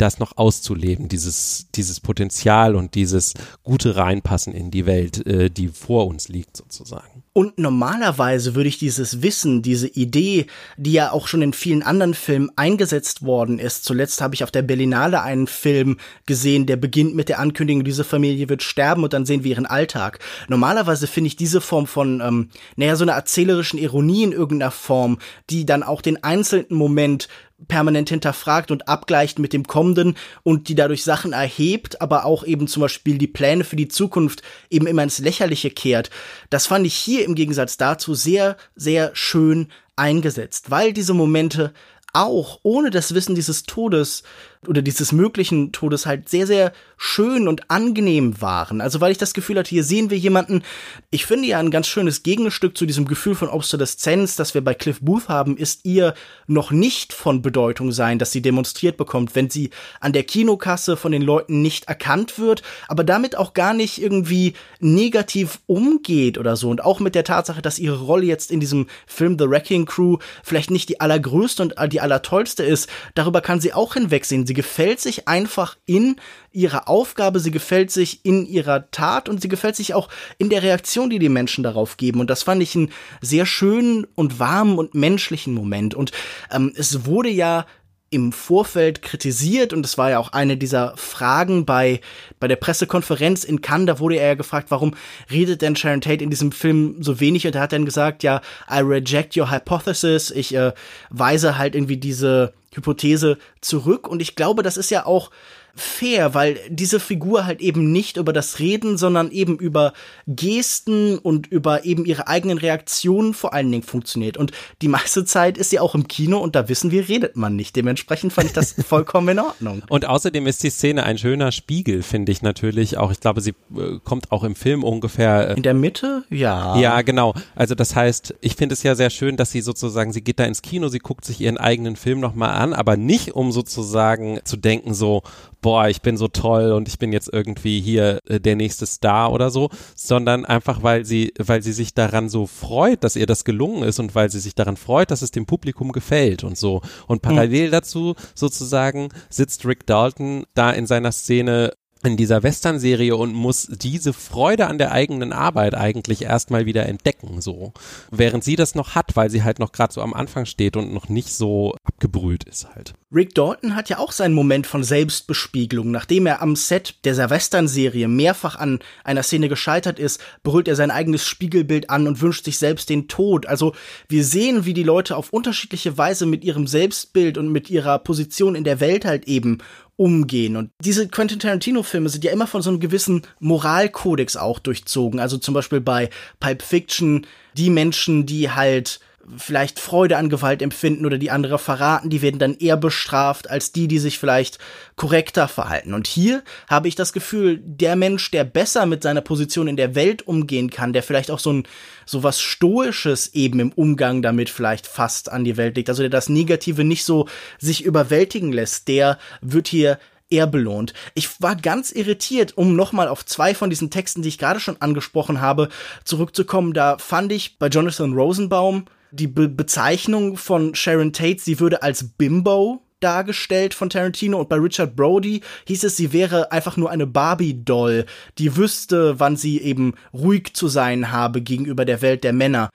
[0.02, 5.68] das noch auszuleben, dieses, dieses Potenzial und dieses gute Reinpassen in die Welt, äh, die
[5.68, 7.11] vor uns liegt sozusagen.
[7.34, 12.12] Und normalerweise würde ich dieses Wissen, diese Idee, die ja auch schon in vielen anderen
[12.12, 13.84] Filmen eingesetzt worden ist.
[13.84, 18.04] Zuletzt habe ich auf der Berlinale einen Film gesehen, der beginnt mit der Ankündigung, diese
[18.04, 20.18] Familie wird sterben und dann sehen wir ihren Alltag.
[20.48, 25.18] Normalerweise finde ich diese Form von, ähm, naja, so einer erzählerischen Ironie in irgendeiner Form,
[25.48, 27.28] die dann auch den einzelnen Moment
[27.68, 32.66] permanent hinterfragt und abgleicht mit dem Kommenden und die dadurch Sachen erhebt, aber auch eben
[32.66, 36.10] zum Beispiel die Pläne für die Zukunft eben immer ins Lächerliche kehrt.
[36.50, 41.72] Das fand ich hier im Gegensatz dazu sehr, sehr schön eingesetzt, weil diese Momente
[42.12, 44.22] auch ohne das Wissen dieses Todes
[44.68, 48.80] oder dieses möglichen Todes halt sehr, sehr schön und angenehm waren.
[48.80, 50.62] Also weil ich das Gefühl hatte, hier sehen wir jemanden,
[51.10, 54.74] ich finde ja ein ganz schönes Gegenstück zu diesem Gefühl von Obsoleszenz, das wir bei
[54.74, 56.14] Cliff Booth haben, ist ihr
[56.46, 61.10] noch nicht von Bedeutung sein, dass sie demonstriert bekommt, wenn sie an der Kinokasse von
[61.10, 66.70] den Leuten nicht erkannt wird, aber damit auch gar nicht irgendwie negativ umgeht oder so.
[66.70, 70.18] Und auch mit der Tatsache, dass ihre Rolle jetzt in diesem Film The Wrecking Crew
[70.44, 74.46] vielleicht nicht die allergrößte und die allertollste ist, darüber kann sie auch hinwegsehen.
[74.46, 76.16] Sie gefällt sich einfach in
[76.52, 80.62] ihrer Aufgabe, sie gefällt sich in ihrer Tat und sie gefällt sich auch in der
[80.62, 82.20] Reaktion, die die Menschen darauf geben.
[82.20, 85.94] Und das fand ich einen sehr schönen und warmen und menschlichen Moment.
[85.94, 86.12] Und
[86.50, 87.66] ähm, es wurde ja
[88.12, 92.02] im Vorfeld kritisiert und es war ja auch eine dieser Fragen bei,
[92.38, 94.94] bei der Pressekonferenz in Cannes, da wurde er ja gefragt, warum
[95.30, 98.42] redet denn Sharon Tate in diesem Film so wenig und er hat dann gesagt, ja,
[98.70, 100.72] I reject your hypothesis, ich äh,
[101.08, 104.08] weise halt irgendwie diese Hypothese zurück.
[104.08, 105.30] Und ich glaube, das ist ja auch
[105.74, 109.92] fair, weil diese Figur halt eben nicht über das Reden, sondern eben über
[110.26, 114.36] Gesten und über eben ihre eigenen Reaktionen vor allen Dingen funktioniert.
[114.36, 117.56] Und die meiste Zeit ist sie auch im Kino und da wissen wir, redet man
[117.56, 117.74] nicht.
[117.76, 119.82] Dementsprechend fand ich das vollkommen in Ordnung.
[119.88, 123.10] Und außerdem ist die Szene ein schöner Spiegel, finde ich natürlich auch.
[123.10, 125.50] Ich glaube, sie äh, kommt auch im Film ungefähr.
[125.50, 126.24] Äh, in der Mitte?
[126.28, 126.76] Ja.
[126.76, 127.34] Ja, genau.
[127.54, 130.44] Also das heißt, ich finde es ja sehr schön, dass sie sozusagen, sie geht da
[130.44, 134.56] ins Kino, sie guckt sich ihren eigenen Film nochmal an, aber nicht um sozusagen zu
[134.56, 135.22] denken so,
[135.62, 139.32] boah, ich bin so toll und ich bin jetzt irgendwie hier äh, der nächste Star
[139.32, 143.44] oder so, sondern einfach, weil sie, weil sie sich daran so freut, dass ihr das
[143.44, 146.82] gelungen ist und weil sie sich daran freut, dass es dem Publikum gefällt und so.
[147.06, 147.72] Und parallel mhm.
[147.72, 151.72] dazu sozusagen sitzt Rick Dalton da in seiner Szene
[152.04, 157.40] in dieser Western-Serie und muss diese Freude an der eigenen Arbeit eigentlich erstmal wieder entdecken,
[157.40, 157.72] so.
[158.10, 160.92] Während sie das noch hat, weil sie halt noch gerade so am Anfang steht und
[160.92, 162.94] noch nicht so gebrüht ist halt.
[163.14, 165.90] Rick Dalton hat ja auch seinen Moment von Selbstbespiegelung.
[165.90, 170.90] Nachdem er am Set der Western-Serie mehrfach an einer Szene gescheitert ist, brüllt er sein
[170.90, 173.46] eigenes Spiegelbild an und wünscht sich selbst den Tod.
[173.46, 173.74] Also
[174.08, 178.54] wir sehen, wie die Leute auf unterschiedliche Weise mit ihrem Selbstbild und mit ihrer Position
[178.54, 179.58] in der Welt halt eben
[179.96, 180.56] umgehen.
[180.56, 185.20] Und diese Quentin Tarantino-Filme sind ja immer von so einem gewissen Moralkodex auch durchzogen.
[185.20, 187.26] Also zum Beispiel bei Pipe Fiction,
[187.56, 189.00] die Menschen, die halt
[189.36, 193.72] vielleicht Freude an Gewalt empfinden oder die andere verraten, die werden dann eher bestraft als
[193.72, 194.58] die, die sich vielleicht
[194.96, 195.94] korrekter verhalten.
[195.94, 199.94] Und hier habe ich das Gefühl, der Mensch, der besser mit seiner Position in der
[199.94, 201.64] Welt umgehen kann, der vielleicht auch so ein
[202.04, 206.10] so was stoisches eben im Umgang damit vielleicht fast an die Welt legt, also der
[206.10, 209.98] das Negative nicht so sich überwältigen lässt, der wird hier
[210.30, 210.94] eher belohnt.
[211.14, 214.80] Ich war ganz irritiert, um nochmal auf zwei von diesen Texten, die ich gerade schon
[214.80, 215.68] angesprochen habe,
[216.04, 216.72] zurückzukommen.
[216.72, 222.08] Da fand ich bei Jonathan Rosenbaum die Be Bezeichnung von Sharon Tate, sie würde als
[222.16, 227.06] Bimbo dargestellt von Tarantino und bei Richard Brody hieß es, sie wäre einfach nur eine
[227.06, 228.06] Barbie-Doll,
[228.38, 232.70] die wüsste, wann sie eben ruhig zu sein habe gegenüber der Welt der Männer.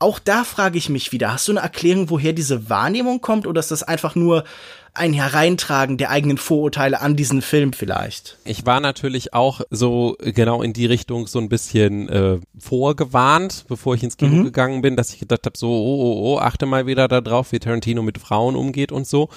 [0.00, 3.58] Auch da frage ich mich wieder, hast du eine Erklärung, woher diese Wahrnehmung kommt oder
[3.58, 4.44] ist das einfach nur
[4.98, 8.38] ein Hereintragen der eigenen Vorurteile an diesen Film vielleicht.
[8.44, 13.94] Ich war natürlich auch so genau in die Richtung so ein bisschen äh, vorgewarnt, bevor
[13.94, 14.44] ich ins Kino mhm.
[14.44, 17.58] gegangen bin, dass ich gedacht habe, so, oh, oh, oh, achte mal wieder darauf, wie
[17.58, 19.28] Tarantino mit Frauen umgeht und so.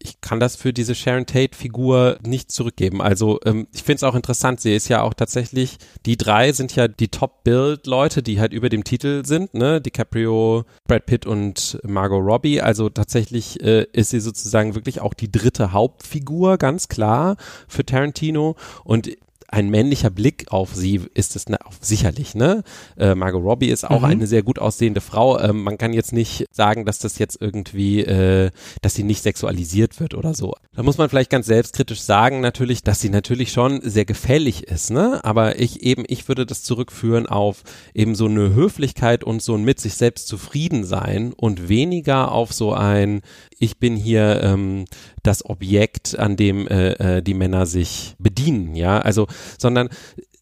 [0.00, 3.00] Ich kann das für diese Sharon Tate-Figur nicht zurückgeben.
[3.00, 6.74] Also ähm, ich finde es auch interessant, sie ist ja auch tatsächlich, die drei sind
[6.76, 9.80] ja die Top-Build-Leute, die halt über dem Titel sind, ne?
[9.80, 12.60] DiCaprio, Brad Pitt und Margot Robbie.
[12.60, 17.36] Also tatsächlich äh, ist sie sozusagen wirklich auch die dritte Hauptfigur, ganz klar,
[17.68, 18.56] für Tarantino.
[18.84, 19.10] Und
[19.48, 22.62] ein männlicher Blick auf sie ist es ne, sicherlich, ne?
[22.96, 24.06] Äh, Margot Robbie ist auch mhm.
[24.06, 25.38] eine sehr gut aussehende Frau.
[25.38, 28.50] Ähm, man kann jetzt nicht sagen, dass das jetzt irgendwie, äh,
[28.82, 30.54] dass sie nicht sexualisiert wird oder so.
[30.74, 34.90] Da muss man vielleicht ganz selbstkritisch sagen, natürlich, dass sie natürlich schon sehr gefällig ist,
[34.90, 35.20] ne?
[35.24, 37.62] Aber ich eben, ich würde das zurückführen auf
[37.94, 42.52] eben so eine Höflichkeit und so ein mit sich selbst zufrieden sein und weniger auf
[42.52, 43.22] so ein,
[43.58, 44.86] ich bin hier ähm,
[45.26, 49.26] das Objekt, an dem äh, äh, die Männer sich bedienen, ja, also,
[49.58, 49.88] sondern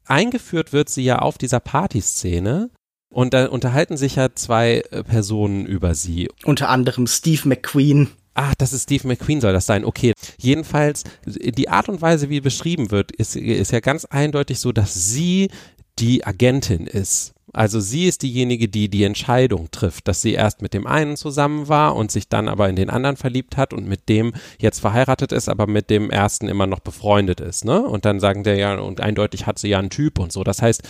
[0.06, 2.70] eingeführt wird sie ja auf dieser Partyszene
[3.10, 6.28] und da unterhalten sich ja zwei äh, Personen über sie.
[6.44, 8.10] Unter anderem Steve McQueen.
[8.34, 9.84] Ach, das ist Steve McQueen soll das sein.
[9.84, 10.12] Okay.
[10.38, 15.12] Jedenfalls, die Art und Weise, wie beschrieben wird, ist, ist ja ganz eindeutig so, dass
[15.12, 15.50] sie
[16.00, 17.33] die Agentin ist.
[17.54, 21.68] Also sie ist diejenige, die die Entscheidung trifft, dass sie erst mit dem einen zusammen
[21.68, 25.32] war und sich dann aber in den anderen verliebt hat und mit dem jetzt verheiratet
[25.32, 27.82] ist, aber mit dem ersten immer noch befreundet ist, ne?
[27.82, 30.44] Und dann sagen der ja, und eindeutig hat sie ja einen Typ und so.
[30.44, 30.82] Das heißt,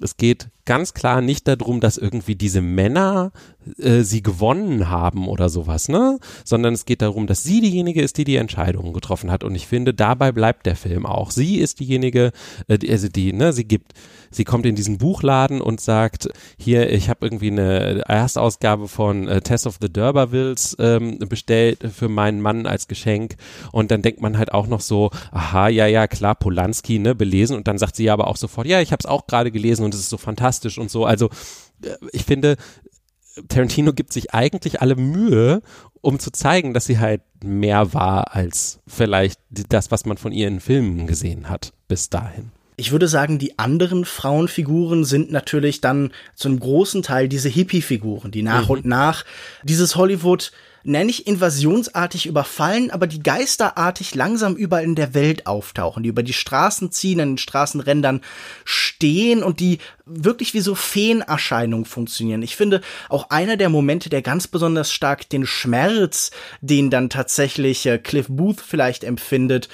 [0.00, 3.32] es geht ganz klar nicht darum, dass irgendwie diese Männer
[3.78, 6.18] äh, sie gewonnen haben oder sowas, ne?
[6.44, 9.42] Sondern es geht darum, dass sie diejenige ist, die die Entscheidungen getroffen hat.
[9.42, 11.30] Und ich finde, dabei bleibt der Film auch.
[11.30, 12.32] Sie ist diejenige,
[12.68, 13.94] äh, also die, ne, sie gibt,
[14.30, 19.40] sie kommt in diesen Buchladen und sagt, hier, ich habe irgendwie eine Erstausgabe von äh,
[19.40, 23.36] Tess of the D'Urbervilles ähm, bestellt für meinen Mann als Geschenk.
[23.72, 27.56] Und dann denkt man halt auch noch so, aha, ja, ja, klar, Polanski, ne, belesen.
[27.56, 29.94] Und dann sagt sie aber auch sofort, ja, ich habe es auch gerade gelesen und
[29.94, 31.04] es ist so fantastisch und so.
[31.04, 31.30] Also
[31.82, 32.56] äh, ich finde,
[33.48, 35.62] Tarantino gibt sich eigentlich alle Mühe,
[36.00, 40.48] um zu zeigen, dass sie halt mehr war als vielleicht das, was man von ihr
[40.48, 42.52] in Filmen gesehen hat bis dahin.
[42.80, 48.30] Ich würde sagen, die anderen Frauenfiguren sind natürlich dann zu einem großen Teil diese Hippie-Figuren,
[48.30, 48.70] die nach mhm.
[48.70, 49.26] und nach
[49.64, 50.50] dieses Hollywood
[50.82, 56.22] nenne ich invasionsartig überfallen, aber die geisterartig langsam überall in der Welt auftauchen, die über
[56.22, 58.22] die Straßen ziehen, an den Straßenrändern
[58.64, 62.40] stehen und die wirklich wie so Feenerscheinungen funktionieren.
[62.40, 66.30] Ich finde auch einer der Momente, der ganz besonders stark den Schmerz,
[66.62, 69.68] den dann tatsächlich äh, Cliff Booth vielleicht empfindet,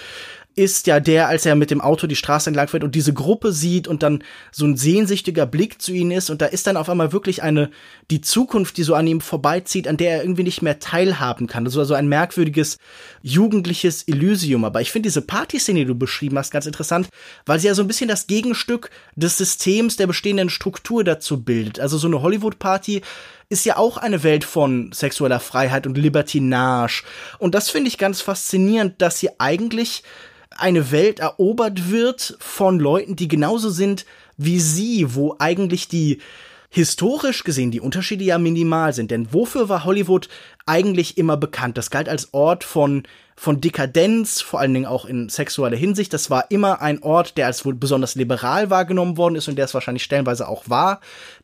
[0.57, 3.53] ist ja der, als er mit dem Auto die Straße entlang fährt und diese Gruppe
[3.53, 6.89] sieht und dann so ein sehnsüchtiger Blick zu ihnen ist und da ist dann auf
[6.89, 7.71] einmal wirklich eine,
[8.11, 11.67] die Zukunft, die so an ihm vorbeizieht, an der er irgendwie nicht mehr teilhaben kann.
[11.67, 12.79] Das war so ein merkwürdiges
[13.23, 14.65] jugendliches Elysium.
[14.65, 17.09] Aber ich finde diese Partyszene, die du beschrieben hast, ganz interessant,
[17.45, 21.81] weil sie ja so ein bisschen das Gegenstück des Systems der bestehenden Struktur dazu bildet.
[21.81, 23.03] Also so eine Hollywood-Party
[23.49, 27.05] ist ja auch eine Welt von sexueller Freiheit und Libertinage.
[27.39, 30.03] Und das finde ich ganz faszinierend, dass sie eigentlich
[30.51, 34.07] eine Welt erobert wird von Leuten, die genauso sind
[34.37, 36.21] wie sie, wo eigentlich die
[36.69, 39.11] historisch gesehen die Unterschiede ja minimal sind.
[39.11, 40.29] Denn wofür war Hollywood
[40.67, 41.79] eigentlich immer bekannt?
[41.79, 43.05] Das galt als Ort von
[43.39, 46.13] von Dekadenz, vor allen Dingen auch in sexueller Hinsicht.
[46.15, 49.67] Das war immer ein Ort, der als wohl besonders liberal wahrgenommen worden ist und der
[49.67, 51.01] es wahrscheinlich stellenweise auch war,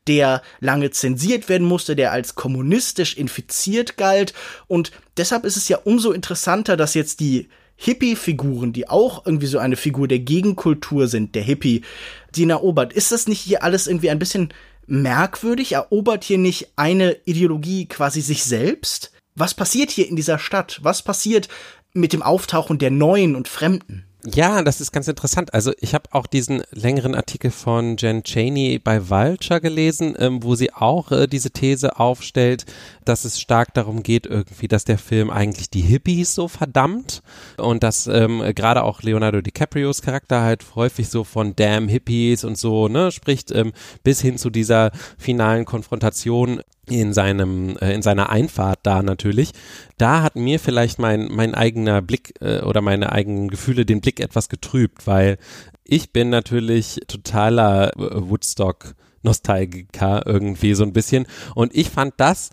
[0.07, 4.33] der lange zensiert werden musste, der als kommunistisch infiziert galt.
[4.69, 9.59] Und deshalb ist es ja umso interessanter, dass jetzt die Hippie-Figuren, die auch irgendwie so
[9.59, 11.83] eine Figur der Gegenkultur sind, der Hippie,
[12.35, 12.93] die ihn erobert.
[12.93, 14.55] Ist das nicht hier alles irgendwie ein bisschen
[14.87, 15.73] merkwürdig?
[15.73, 19.13] Erobert hier nicht eine Ideologie quasi sich selbst?
[19.35, 20.81] Was passiert hier in dieser Stadt?
[20.83, 21.49] Was passiert
[21.95, 24.05] mit dem Auftauchen der Neuen und Fremden?
[24.25, 25.53] Ja, das ist ganz interessant.
[25.53, 30.55] Also ich habe auch diesen längeren Artikel von Jen Cheney bei Vulture gelesen, ähm, wo
[30.55, 32.65] sie auch äh, diese These aufstellt,
[33.05, 37.21] dass es stark darum geht irgendwie, dass der Film eigentlich die Hippies so verdammt
[37.57, 42.57] und dass ähm, gerade auch Leonardo DiCaprios Charakter halt häufig so von Damn Hippies und
[42.57, 43.73] so ne spricht, ähm,
[44.05, 49.53] bis hin zu dieser finalen Konfrontation in seinem äh, in seiner Einfahrt da natürlich.
[49.99, 54.21] Da hat mir vielleicht mein mein eigener Blick äh, oder meine eigenen Gefühle den Blick
[54.21, 55.39] etwas getrübt weil
[55.85, 61.27] ich bin natürlich totaler äh, Woodstock Nostalgiker irgendwie so ein bisschen.
[61.55, 62.51] Und ich fand das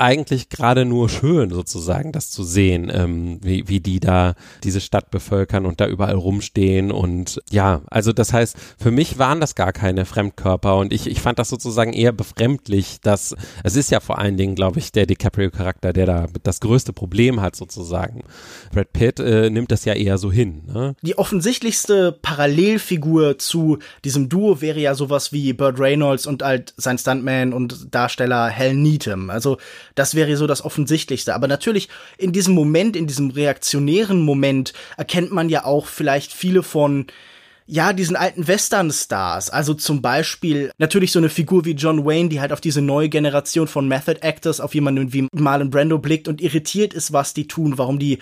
[0.00, 4.34] eigentlich gerade nur schön sozusagen, das zu sehen, ähm, wie, wie die da
[4.64, 9.40] diese Stadt bevölkern und da überall rumstehen und ja, also das heißt, für mich waren
[9.40, 13.90] das gar keine Fremdkörper und ich, ich fand das sozusagen eher befremdlich, dass es ist
[13.90, 18.24] ja vor allen Dingen, glaube ich, der DiCaprio-Charakter, der da das größte Problem hat sozusagen.
[18.72, 20.62] Brad Pitt äh, nimmt das ja eher so hin.
[20.66, 20.94] Ne?
[21.02, 26.98] Die offensichtlichste Parallelfigur zu diesem Duo wäre ja sowas wie Burt Reynolds und halt sein
[26.98, 29.30] Stuntman und Darsteller Hal Needham.
[29.30, 29.58] Also
[29.94, 31.34] das wäre so das Offensichtlichste.
[31.34, 36.62] Aber natürlich in diesem Moment, in diesem reaktionären Moment, erkennt man ja auch vielleicht viele
[36.62, 37.06] von
[37.66, 39.50] ja, diesen alten Western-Stars.
[39.50, 43.08] Also zum Beispiel natürlich so eine Figur wie John Wayne, die halt auf diese neue
[43.08, 47.46] Generation von Method Actors, auf jemanden wie Marlon Brando blickt und irritiert ist, was die
[47.46, 48.18] tun, warum die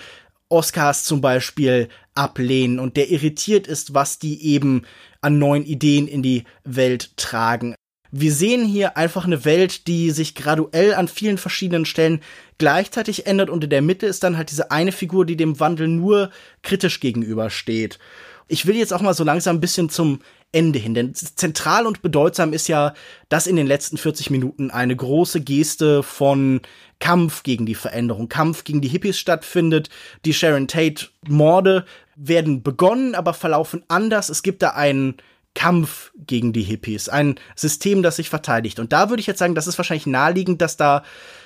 [0.49, 4.83] Oscars zum Beispiel ablehnen und der irritiert ist, was die eben
[5.21, 7.75] an neuen Ideen in die Welt tragen.
[8.11, 12.21] Wir sehen hier einfach eine Welt, die sich graduell an vielen verschiedenen Stellen
[12.57, 15.87] gleichzeitig ändert und in der Mitte ist dann halt diese eine Figur, die dem Wandel
[15.87, 16.31] nur
[16.63, 17.99] kritisch gegenübersteht.
[18.47, 20.19] Ich will jetzt auch mal so langsam ein bisschen zum
[20.51, 22.95] Ende hin, denn zentral und bedeutsam ist ja,
[23.29, 26.61] dass in den letzten 40 Minuten eine große Geste von
[26.99, 29.91] Kampf gegen die Veränderung, Kampf gegen die Hippies stattfindet.
[30.25, 34.29] Die Sharon Tate Morde werden begonnen, aber verlaufen anders.
[34.29, 35.17] Es gibt da einen
[35.59, 38.79] Kampf gegen die Hippies, ein System, das sich verteidigt.
[38.79, 41.03] Und da würde ich jetzt sagen, das ist wahrscheinlich naheliegend, dass da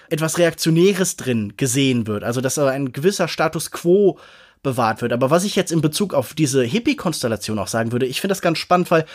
[0.08, 4.20] etwas Reaktionäres drin gesehen wird, also dass ein gewisser Status quo
[4.62, 5.14] bewahrt wird.
[5.14, 8.44] Aber was ich jetzt in Bezug auf diese Hippie-Konstellation auch sagen würde, ich finde das
[8.44, 9.06] ganz spannend, weil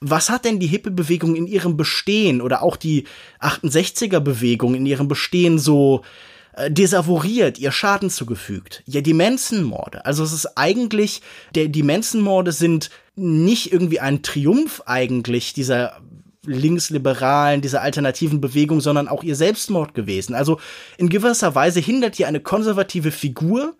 [0.00, 3.04] was hat denn die Hippie-Bewegung in ihrem Bestehen oder auch die
[3.38, 6.02] 68er-Bewegung in ihrem Bestehen so
[6.54, 8.82] äh, desavoriert, ihr Schaden zugefügt.
[8.86, 10.04] Ja, die Manson-Morde.
[10.04, 11.22] Also es ist eigentlich,
[11.54, 16.00] der, die Manson-Morde sind nicht irgendwie ein Triumph eigentlich dieser
[16.44, 20.34] linksliberalen, dieser alternativen Bewegung, sondern auch ihr Selbstmord gewesen.
[20.34, 20.58] Also
[20.98, 23.76] in gewisser Weise hindert hier eine konservative Figur,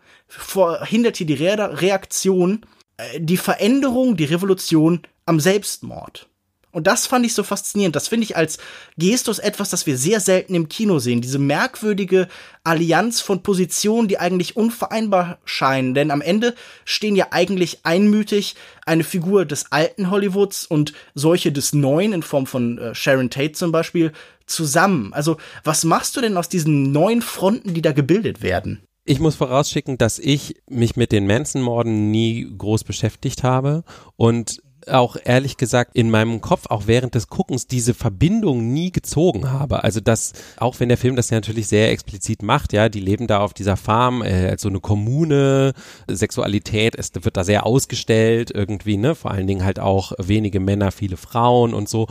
[0.85, 2.64] hindert hier die Re Reaktion,
[2.96, 6.28] äh, die Veränderung, die Revolution am Selbstmord.
[6.72, 7.94] Und das fand ich so faszinierend.
[7.94, 8.58] Das finde ich als
[8.96, 11.20] Gestus etwas, das wir sehr selten im Kino sehen.
[11.20, 12.28] Diese merkwürdige
[12.64, 15.94] Allianz von Positionen, die eigentlich unvereinbar scheinen.
[15.94, 16.54] Denn am Ende
[16.87, 18.56] stehen ja eigentlich einmütig
[18.87, 23.52] eine Figur des alten Hollywoods und solche des neuen in Form von äh, Sharon Tate
[23.52, 24.12] zum Beispiel
[24.46, 25.12] zusammen.
[25.12, 28.80] Also was machst du denn aus diesen neuen Fronten, die da gebildet werden?
[29.04, 33.82] Ich muss vorausschicken, dass ich mich mit den Manson-Morden nie groß beschäftigt habe
[34.16, 39.51] und auch ehrlich gesagt in meinem Kopf auch während des Guckens diese Verbindung nie gezogen
[39.51, 39.85] habe.
[39.85, 43.27] Also das, auch wenn der Film das ja natürlich sehr explizit macht, ja, die leben
[43.27, 45.73] da auf dieser Farm äh, als so eine Kommune,
[46.09, 50.92] Sexualität es wird da sehr ausgestellt irgendwie, ne, vor allen Dingen halt auch wenige Männer,
[50.92, 52.09] viele Frauen und so.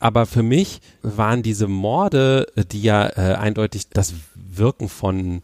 [0.00, 5.42] Aber für mich waren diese Morde, die ja äh, eindeutig das Wirken von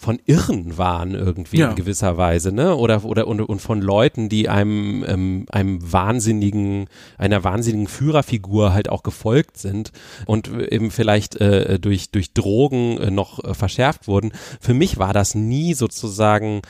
[0.00, 1.70] von Irren waren irgendwie ja.
[1.70, 2.76] in gewisser Weise, ne?
[2.76, 6.86] Oder oder und, und von Leuten, die einem ähm, einem wahnsinnigen
[7.18, 9.90] einer wahnsinnigen Führerfigur halt auch gefolgt sind
[10.24, 14.30] und eben vielleicht äh, durch durch Drogen äh, noch äh, verschärft wurden.
[14.60, 16.62] Für mich war das nie sozusagen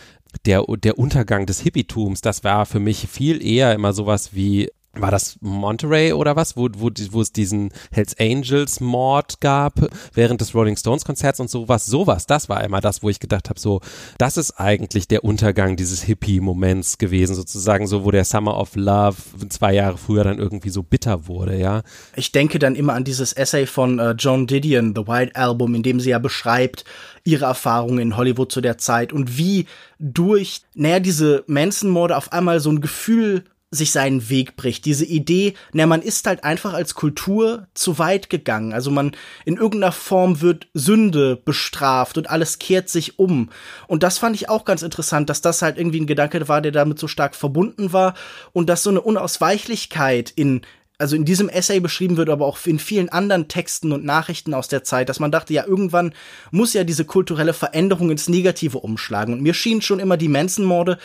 [0.47, 5.11] der, der Untergang des Hippietums, das war für mich viel eher immer sowas wie war
[5.11, 9.75] das Monterey oder was, wo, wo, wo es diesen Hells Angels Mord gab
[10.15, 13.51] während des Rolling Stones Konzerts und sowas, sowas, das war immer das, wo ich gedacht
[13.51, 13.81] habe, so,
[14.19, 19.17] das ist eigentlich der Untergang dieses Hippie-Moments gewesen, sozusagen, so, wo der Summer of Love
[19.49, 21.83] zwei Jahre früher dann irgendwie so bitter wurde, ja.
[22.17, 25.83] Ich denke dann immer an dieses Essay von äh, John Didion, The White Album, in
[25.83, 26.85] dem sie ja beschreibt,
[27.25, 29.67] ihre Erfahrungen in Hollywood zu der Zeit und wie
[29.99, 34.87] durch, naja, diese Manson-Morde auf einmal so ein Gefühl sich seinen Weg bricht.
[34.87, 38.73] Diese Idee, na, man ist halt einfach als Kultur zu weit gegangen.
[38.73, 39.13] Also man,
[39.45, 43.51] in irgendeiner Form wird Sünde bestraft und alles kehrt sich um.
[43.87, 46.73] Und das fand ich auch ganz interessant, dass das halt irgendwie ein Gedanke war, der
[46.73, 48.15] damit so stark verbunden war
[48.53, 50.63] und dass so eine Unausweichlichkeit in
[51.01, 54.67] also in diesem Essay beschrieben wird, aber auch in vielen anderen Texten und Nachrichten aus
[54.67, 56.13] der Zeit, dass man dachte, ja, irgendwann
[56.51, 59.33] muss ja diese kulturelle Veränderung ins Negative umschlagen.
[59.33, 60.99] Und mir schien schon immer die Manson-Morde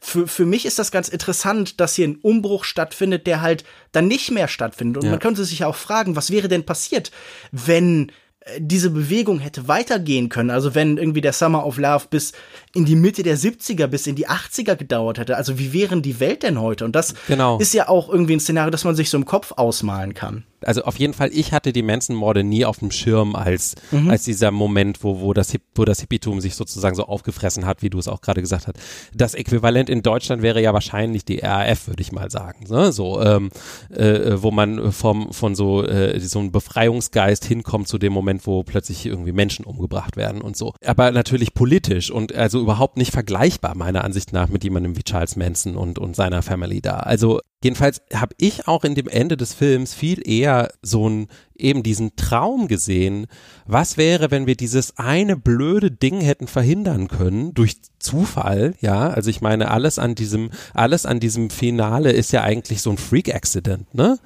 [0.00, 4.08] für, für mich ist das ganz interessant, dass hier ein Umbruch stattfindet, der halt dann
[4.08, 4.98] nicht mehr stattfindet.
[4.98, 5.10] Und ja.
[5.10, 7.10] man könnte sich auch fragen, was wäre denn passiert,
[7.52, 10.50] wenn äh, diese Bewegung hätte weitergehen können.
[10.50, 12.32] Also wenn irgendwie der Summer of Love bis
[12.74, 15.36] in die Mitte der 70er, bis in die 80er gedauert hätte.
[15.36, 16.84] Also wie wären die Welt denn heute?
[16.84, 17.58] Und das genau.
[17.58, 20.82] ist ja auch irgendwie ein Szenario, das man sich so im Kopf ausmalen kann also
[20.82, 24.10] auf jeden Fall, ich hatte die Manson-Morde nie auf dem Schirm als, mhm.
[24.10, 27.90] als dieser Moment, wo, wo das, wo das Hippietum sich sozusagen so aufgefressen hat, wie
[27.90, 28.78] du es auch gerade gesagt hast.
[29.14, 32.66] Das Äquivalent in Deutschland wäre ja wahrscheinlich die RAF, würde ich mal sagen.
[32.68, 32.92] Ne?
[32.92, 33.50] So, ähm,
[33.90, 38.62] äh, wo man vom, von so, äh, so einem Befreiungsgeist hinkommt zu dem Moment, wo
[38.62, 40.74] plötzlich irgendwie Menschen umgebracht werden und so.
[40.84, 45.36] Aber natürlich politisch und also überhaupt nicht vergleichbar, meiner Ansicht nach, mit jemandem wie Charles
[45.36, 46.98] Manson und, und seiner Family da.
[46.98, 51.28] Also Jedenfalls habe ich auch in dem Ende des Films viel eher so ein
[51.60, 53.26] eben diesen Traum gesehen,
[53.66, 59.10] was wäre, wenn wir dieses eine blöde Ding hätten verhindern können durch Zufall, ja?
[59.10, 62.96] Also ich meine, alles an diesem alles an diesem Finale ist ja eigentlich so ein
[62.96, 64.18] Freak Accident, ne?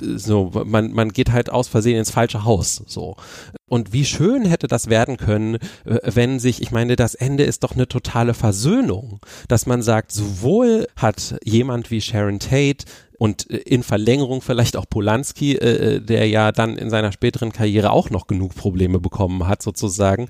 [0.00, 3.16] So, man, man geht halt aus Versehen ins falsche Haus, so.
[3.68, 7.64] Und wie schön hätte das werden können, äh, wenn sich, ich meine, das Ende ist
[7.64, 12.84] doch eine totale Versöhnung, dass man sagt, sowohl hat jemand wie Sharon Tate
[13.22, 17.52] und äh, in Verlängerung vielleicht auch Polanski, äh, äh, der ja dann in seiner späteren
[17.52, 20.28] Karriere auch noch genug Probleme bekommen hat, sozusagen.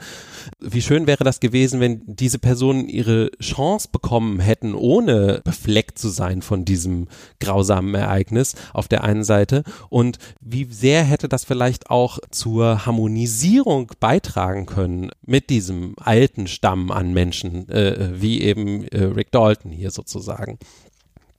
[0.60, 6.10] Wie schön wäre das gewesen, wenn diese Personen ihre Chance bekommen hätten, ohne befleckt zu
[6.10, 7.08] sein von diesem
[7.40, 13.90] grausamen Ereignis auf der einen Seite und wie sehr hätte das vielleicht auch zur Harmonisierung
[14.00, 19.90] beitragen können mit diesem alten Stamm an Menschen, äh, wie eben äh, Rick Dalton hier
[19.90, 20.58] sozusagen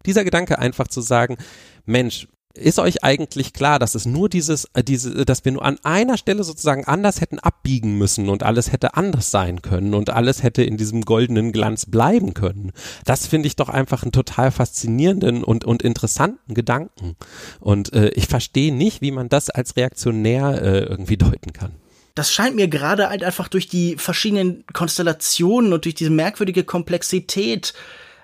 [0.05, 1.37] dieser Gedanke einfach zu sagen,
[1.85, 5.79] Mensch, ist euch eigentlich klar, dass es nur dieses, äh, diese, dass wir nur an
[5.83, 10.43] einer Stelle sozusagen anders hätten abbiegen müssen und alles hätte anders sein können und alles
[10.43, 12.71] hätte in diesem goldenen Glanz bleiben können?
[13.05, 17.15] Das finde ich doch einfach einen total faszinierenden und, und interessanten Gedanken.
[17.59, 21.71] Und äh, ich verstehe nicht, wie man das als reaktionär äh, irgendwie deuten kann.
[22.13, 27.73] Das scheint mir gerade halt einfach durch die verschiedenen Konstellationen und durch diese merkwürdige Komplexität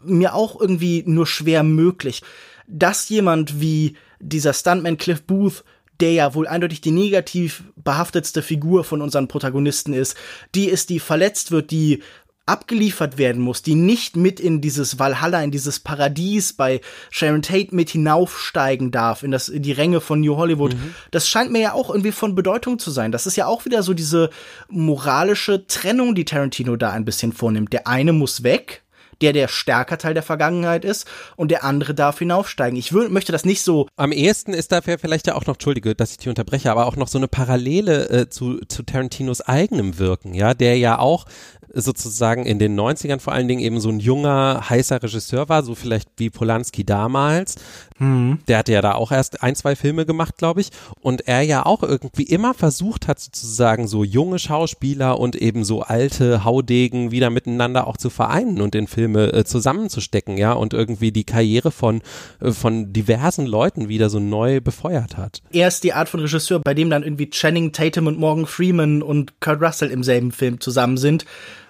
[0.04, 2.22] mir auch irgendwie nur schwer möglich.
[2.68, 5.64] Dass jemand wie dieser Stuntman Cliff Booth
[6.00, 10.16] der ja wohl eindeutig die negativ behaftetste Figur von unseren Protagonisten ist,
[10.56, 12.02] die ist, die verletzt wird, die
[12.46, 16.82] abgeliefert werden muss, die nicht mit in dieses Valhalla, in dieses Paradies bei
[17.12, 20.74] Sharon Tate mit hinaufsteigen darf, in, das, in die Ränge von New Hollywood.
[20.74, 20.96] Mhm.
[21.12, 23.12] Das scheint mir ja auch irgendwie von Bedeutung zu sein.
[23.12, 24.32] Das ist ja auch wieder so diese
[24.68, 27.72] moralische Trennung, die Tarantino da ein bisschen vornimmt.
[27.72, 28.82] Der eine muss weg,
[29.22, 32.78] der der stärker Teil der Vergangenheit ist und der andere darf hinaufsteigen.
[32.78, 33.88] Ich würd, möchte das nicht so.
[33.96, 36.96] Am ehesten ist da vielleicht ja auch noch, entschuldige, dass ich dich unterbreche, aber auch
[36.96, 41.26] noch so eine Parallele äh, zu, zu Tarantinos eigenem Wirken, ja, der ja auch
[41.74, 45.76] sozusagen in den 90ern vor allen Dingen eben so ein junger, heißer Regisseur war, so
[45.76, 47.56] vielleicht wie Polanski damals.
[48.00, 48.40] Mhm.
[48.48, 50.70] Der hatte ja da auch erst ein, zwei Filme gemacht, glaube ich.
[51.02, 55.82] Und er ja auch irgendwie immer versucht hat, sozusagen so junge Schauspieler und eben so
[55.82, 61.12] alte Haudegen wieder miteinander auch zu vereinen und in Filme äh, zusammenzustecken, ja, und irgendwie
[61.12, 62.02] die Karriere von,
[62.42, 65.42] äh, von diversen Leuten wieder so neu befeuert hat.
[65.52, 69.02] Er ist die Art von Regisseur, bei dem dann irgendwie Channing Tatum und Morgan Freeman
[69.02, 71.26] und Kurt Russell im selben Film zusammen sind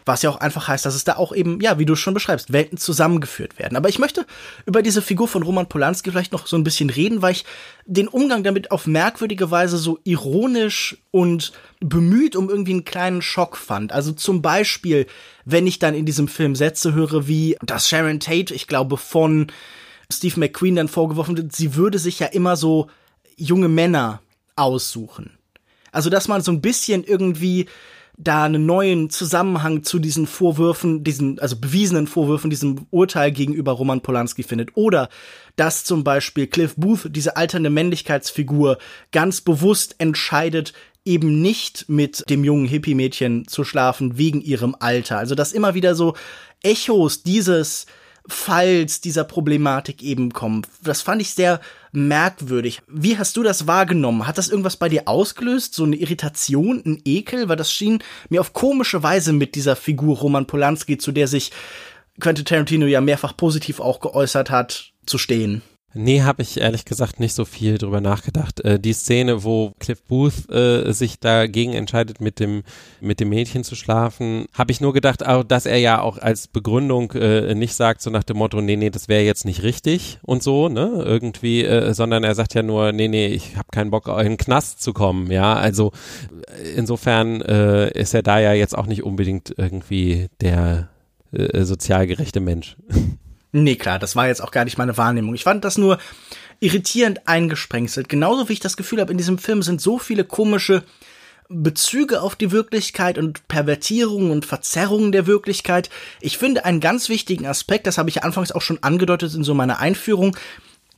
[0.09, 2.51] was ja auch einfach heißt, dass es da auch eben, ja, wie du schon beschreibst,
[2.51, 3.77] Welten zusammengeführt werden.
[3.77, 4.25] Aber ich möchte
[4.65, 7.45] über diese Figur von Roman Polanski vielleicht noch so ein bisschen reden, weil ich
[7.85, 13.55] den Umgang damit auf merkwürdige Weise so ironisch und bemüht um irgendwie einen kleinen Schock
[13.55, 13.91] fand.
[13.91, 15.05] Also zum Beispiel,
[15.45, 19.51] wenn ich dann in diesem Film Sätze höre wie, dass Sharon Tate, ich glaube, von
[20.11, 22.87] Steve McQueen dann vorgeworfen wird, sie würde sich ja immer so
[23.37, 24.23] junge Männer
[24.55, 25.37] aussuchen.
[25.91, 27.67] Also, dass man so ein bisschen irgendwie
[28.21, 34.01] da einen neuen Zusammenhang zu diesen Vorwürfen, diesen, also bewiesenen Vorwürfen, diesem Urteil gegenüber Roman
[34.01, 34.75] Polanski findet.
[34.75, 35.09] Oder
[35.55, 38.77] dass zum Beispiel Cliff Booth, diese alternde Männlichkeitsfigur,
[39.13, 40.73] ganz bewusst entscheidet,
[41.05, 45.17] eben nicht mit dem jungen Hippie-Mädchen zu schlafen wegen ihrem Alter.
[45.17, 46.15] Also dass immer wieder so
[46.61, 47.85] Echos dieses
[48.29, 50.65] Falls dieser Problematik eben kommen.
[50.83, 51.59] Das fand ich sehr
[51.91, 52.81] merkwürdig.
[52.87, 54.27] Wie hast du das wahrgenommen?
[54.27, 55.73] Hat das irgendwas bei dir ausgelöst?
[55.73, 57.49] So eine Irritation, ein Ekel?
[57.49, 61.51] Weil das schien mir auf komische Weise mit dieser Figur Roman Polanski, zu der sich
[62.19, 65.61] Quentin Tarantino ja mehrfach positiv auch geäußert hat, zu stehen.
[65.95, 68.59] Nee, habe ich ehrlich gesagt nicht so viel drüber nachgedacht.
[68.59, 72.61] Äh, die Szene, wo Cliff Booth äh, sich dagegen entscheidet, mit dem
[73.01, 76.47] mit dem Mädchen zu schlafen, habe ich nur gedacht, auch, dass er ja auch als
[76.47, 80.19] Begründung äh, nicht sagt so nach dem Motto, nee, nee, das wäre jetzt nicht richtig
[80.21, 83.89] und so, ne, irgendwie, äh, sondern er sagt ja nur, nee, nee, ich habe keinen
[83.89, 85.91] Bock, in den Knast zu kommen, ja, also
[86.75, 90.89] insofern äh, ist er da ja jetzt auch nicht unbedingt irgendwie der
[91.31, 92.77] äh, sozial gerechte Mensch.
[93.51, 95.33] Nee, klar, das war jetzt auch gar nicht meine Wahrnehmung.
[95.33, 95.97] Ich fand das nur
[96.59, 98.09] irritierend eingesprengselt.
[98.09, 100.83] Genauso wie ich das Gefühl habe, in diesem Film sind so viele komische
[101.49, 105.89] Bezüge auf die Wirklichkeit und Pervertierungen und Verzerrungen der Wirklichkeit.
[106.21, 109.55] Ich finde einen ganz wichtigen Aspekt, das habe ich anfangs auch schon angedeutet in so
[109.55, 110.37] meiner Einführung,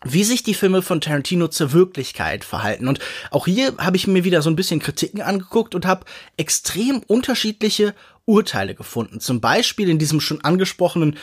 [0.04, 2.88] wie sich die Filme von Tarantino zur Wirklichkeit verhalten.
[2.88, 3.00] Und
[3.30, 7.94] auch hier habe ich mir wieder so ein bisschen Kritiken angeguckt und habe extrem unterschiedliche
[8.26, 9.20] Urteile gefunden.
[9.22, 11.18] Zum Beispiel in diesem schon angesprochenen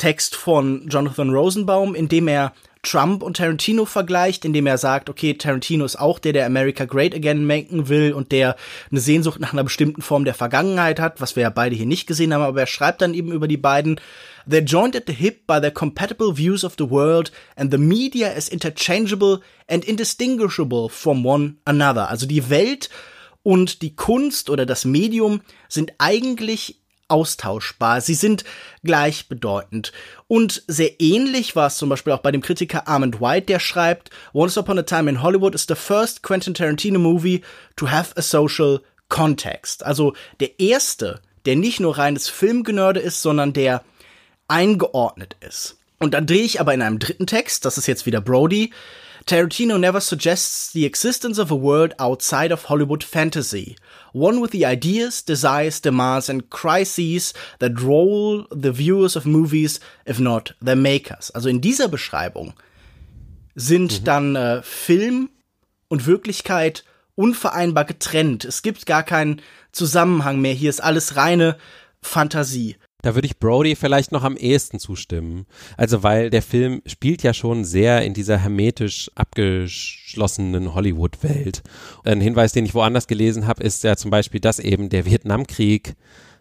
[0.00, 5.34] Text von Jonathan Rosenbaum, in dem er Trump und Tarantino vergleicht, indem er sagt, okay,
[5.34, 8.56] Tarantino ist auch der, der America Great Again machen will und der
[8.90, 12.06] eine Sehnsucht nach einer bestimmten Form der Vergangenheit hat, was wir ja beide hier nicht
[12.06, 14.00] gesehen haben, aber er schreibt dann eben über die beiden,
[14.48, 18.30] They're joined at the hip by their compatible views of the world and the media
[18.30, 22.08] is interchangeable and indistinguishable from one another.
[22.08, 22.88] Also die Welt
[23.42, 26.79] und die Kunst oder das Medium sind eigentlich
[27.10, 28.00] austauschbar.
[28.00, 28.44] Sie sind
[28.84, 29.92] gleichbedeutend.
[30.28, 34.10] Und sehr ähnlich war es zum Beispiel auch bei dem Kritiker Armand White, der schreibt,
[34.32, 37.42] Once Upon a Time in Hollywood is the first Quentin Tarantino movie
[37.76, 39.84] to have a social context.
[39.84, 43.82] Also der erste, der nicht nur reines Filmgenörde ist, sondern der
[44.48, 45.76] eingeordnet ist.
[45.98, 48.72] Und dann drehe ich aber in einem dritten Text, das ist jetzt wieder Brody,
[49.26, 53.76] Tarantino never suggests the existence of a world outside of Hollywood fantasy,
[54.12, 60.18] one with the ideas, desires, demands, and crises that roll the viewers of movies, if
[60.18, 61.30] not their makers.
[61.30, 62.54] Also in dieser Beschreibung
[63.54, 64.04] sind mhm.
[64.04, 65.30] dann äh, Film
[65.88, 68.44] und Wirklichkeit unvereinbar getrennt.
[68.44, 69.42] Es gibt gar keinen
[69.72, 70.54] Zusammenhang mehr.
[70.54, 71.56] Hier ist alles reine
[72.00, 72.76] Fantasie.
[73.02, 75.46] Da würde ich Brody vielleicht noch am ehesten zustimmen.
[75.76, 81.62] Also weil der Film spielt ja schon sehr in dieser hermetisch abgeschlossenen Hollywood-Welt.
[82.04, 85.94] Ein Hinweis, den ich woanders gelesen habe, ist ja zum Beispiel, dass eben der Vietnamkrieg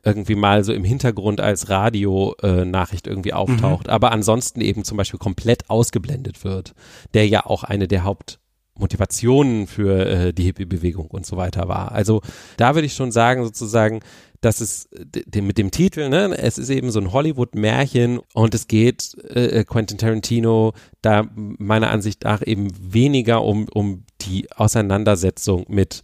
[0.04, 3.94] irgendwie mal so im Hintergrund als Radionachricht äh, irgendwie auftaucht, mhm.
[3.94, 6.74] aber ansonsten eben zum Beispiel komplett ausgeblendet wird,
[7.14, 11.92] der ja auch eine der Hauptmotivationen für äh, die Hippie-Bewegung und so weiter war.
[11.92, 12.22] Also
[12.58, 14.00] da würde ich schon sagen, sozusagen,
[14.42, 14.90] dass es
[15.36, 19.98] mit dem Titel, ne, es ist eben so ein Hollywood-Märchen und es geht äh, Quentin
[19.98, 26.04] Tarantino da meiner Ansicht nach eben weniger um, um die Auseinandersetzung mit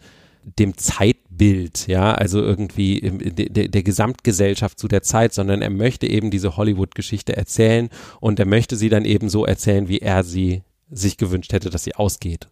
[0.60, 6.30] dem Zeitbild, ja, also irgendwie der, der Gesamtgesellschaft zu der Zeit, sondern er möchte eben
[6.30, 10.62] diese Hollywood-Geschichte erzählen und er möchte sie dann eben so erzählen, wie er sie
[10.92, 12.48] sich gewünscht hätte, dass sie ausgeht.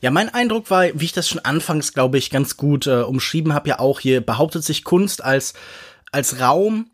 [0.00, 3.54] Ja, mein Eindruck war, wie ich das schon anfangs, glaube ich, ganz gut äh, umschrieben
[3.54, 5.54] habe, ja auch hier behauptet sich Kunst als,
[6.10, 6.90] als Raum,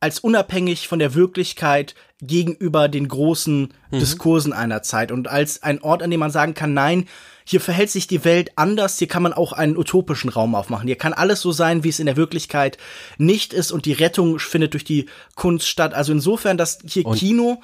[0.00, 3.98] als unabhängig von der Wirklichkeit gegenüber den großen mhm.
[3.98, 7.08] Diskursen einer Zeit und als ein Ort, an dem man sagen kann, nein,
[7.46, 10.86] hier verhält sich die Welt anders, hier kann man auch einen utopischen Raum aufmachen.
[10.86, 12.78] Hier kann alles so sein, wie es in der Wirklichkeit
[13.18, 15.92] nicht ist und die Rettung findet durch die Kunst statt.
[15.92, 17.60] Also insofern, dass hier und Kino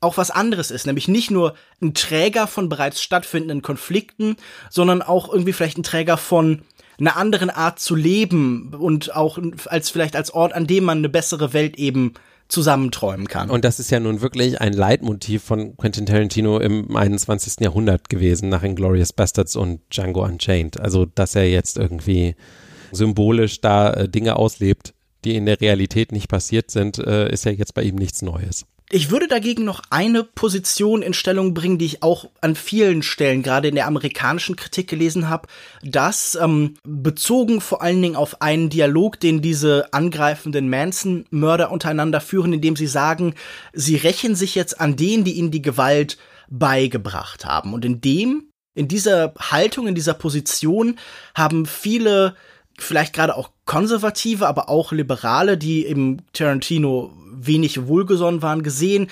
[0.00, 4.36] auch was anderes ist, nämlich nicht nur ein Träger von bereits stattfindenden Konflikten,
[4.70, 6.62] sondern auch irgendwie vielleicht ein Träger von
[7.00, 11.08] einer anderen Art zu leben und auch als vielleicht als Ort, an dem man eine
[11.08, 12.14] bessere Welt eben
[12.48, 13.50] zusammenträumen kann.
[13.50, 17.60] Und das ist ja nun wirklich ein Leitmotiv von Quentin Tarantino im 21.
[17.60, 20.80] Jahrhundert gewesen, nach Inglourious Bastards und Django Unchained.
[20.80, 22.36] Also, dass er jetzt irgendwie
[22.90, 24.94] symbolisch da äh, Dinge auslebt,
[25.24, 28.64] die in der Realität nicht passiert sind, äh, ist ja jetzt bei ihm nichts Neues.
[28.90, 33.42] Ich würde dagegen noch eine Position in Stellung bringen, die ich auch an vielen Stellen,
[33.42, 35.46] gerade in der amerikanischen Kritik gelesen habe,
[35.82, 42.54] dass ähm, bezogen vor allen Dingen auf einen Dialog, den diese angreifenden Manson-Mörder untereinander führen,
[42.54, 43.34] indem sie sagen,
[43.74, 46.16] sie rächen sich jetzt an denen, die ihnen die Gewalt
[46.48, 47.74] beigebracht haben.
[47.74, 50.98] Und in dem, in dieser Haltung, in dieser Position
[51.34, 52.36] haben viele
[52.78, 57.12] vielleicht gerade auch Konservative, aber auch Liberale, die im Tarantino
[57.46, 59.08] wenig wohlgesonnen waren, gesehen.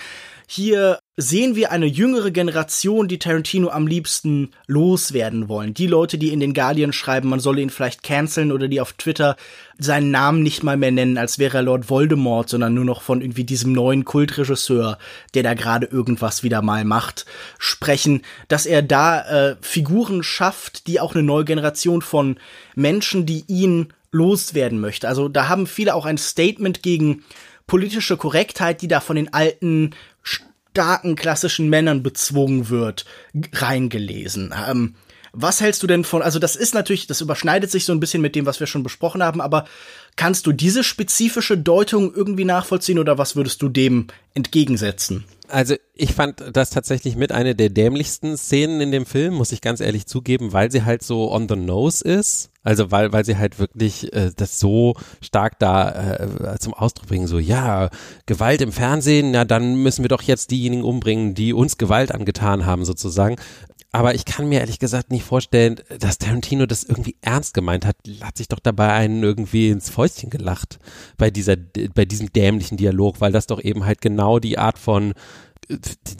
[0.49, 5.75] Hier sehen wir eine jüngere Generation, die Tarantino am liebsten loswerden wollen.
[5.75, 8.93] Die Leute, die in den Guardian schreiben, man solle ihn vielleicht canceln oder die auf
[8.93, 9.37] Twitter
[9.77, 13.23] seinen Namen nicht mal mehr nennen, als wäre er Lord Voldemort, sondern nur noch von
[13.23, 14.99] irgendwie diesem neuen Kultregisseur,
[15.35, 17.27] der da gerade irgendwas wieder mal macht,
[17.59, 22.37] sprechen, dass er da äh, Figuren schafft, die auch eine neue Generation von
[22.77, 25.09] Menschen, die ihn loswerden möchte.
[25.09, 27.25] Also da haben viele auch ein Statement gegen
[27.67, 33.07] politische Korrektheit, die da von den alten starken klassischen Männern bezwungen wird,
[33.53, 34.55] reingelesen.
[34.69, 34.95] Ähm,
[35.39, 38.23] was hältst du denn von, also das ist natürlich, das überschneidet sich so ein bisschen
[38.23, 39.67] mit dem, was wir schon besprochen haben, aber
[40.17, 45.25] kannst du diese spezifische Deutung irgendwie nachvollziehen oder was würdest du dem entgegensetzen?
[45.49, 49.61] Also ich fand das tatsächlich mit einer der dämlichsten Szenen in dem Film, muss ich
[49.61, 52.51] ganz ehrlich zugeben, weil sie halt so on the nose ist.
[52.63, 57.29] Also weil, weil sie halt wirklich äh, das so stark da äh, zum Ausdruck bringen,
[57.29, 57.91] so ja,
[58.27, 62.67] Gewalt im Fernsehen, na dann müssen wir doch jetzt diejenigen umbringen, die uns Gewalt angetan
[62.67, 63.37] haben, sozusagen.
[63.97, 67.97] Aber ich kann mir ehrlich gesagt nicht vorstellen, dass Tarantino das irgendwie ernst gemeint hat.
[68.21, 70.79] Hat sich doch dabei einen irgendwie ins Fäustchen gelacht
[71.17, 71.57] bei dieser,
[71.95, 75.15] bei diesem dämlichen Dialog, weil das doch eben halt genau die Art von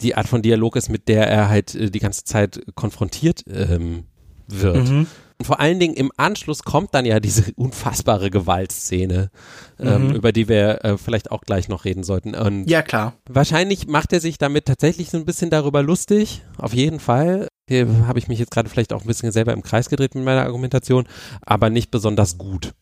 [0.01, 4.05] die Art von Dialog ist, mit der er halt äh, die ganze Zeit konfrontiert ähm,
[4.47, 4.89] wird.
[4.89, 5.07] Mhm.
[5.39, 9.29] Und vor allen Dingen im Anschluss kommt dann ja diese unfassbare Gewaltszene,
[9.79, 10.15] ähm, mhm.
[10.15, 12.35] über die wir äh, vielleicht auch gleich noch reden sollten.
[12.35, 13.13] Und ja, klar.
[13.29, 17.47] Wahrscheinlich macht er sich damit tatsächlich so ein bisschen darüber lustig, auf jeden Fall.
[17.69, 20.23] Hier habe ich mich jetzt gerade vielleicht auch ein bisschen selber im Kreis gedreht mit
[20.23, 21.07] meiner Argumentation,
[21.41, 22.73] aber nicht besonders gut,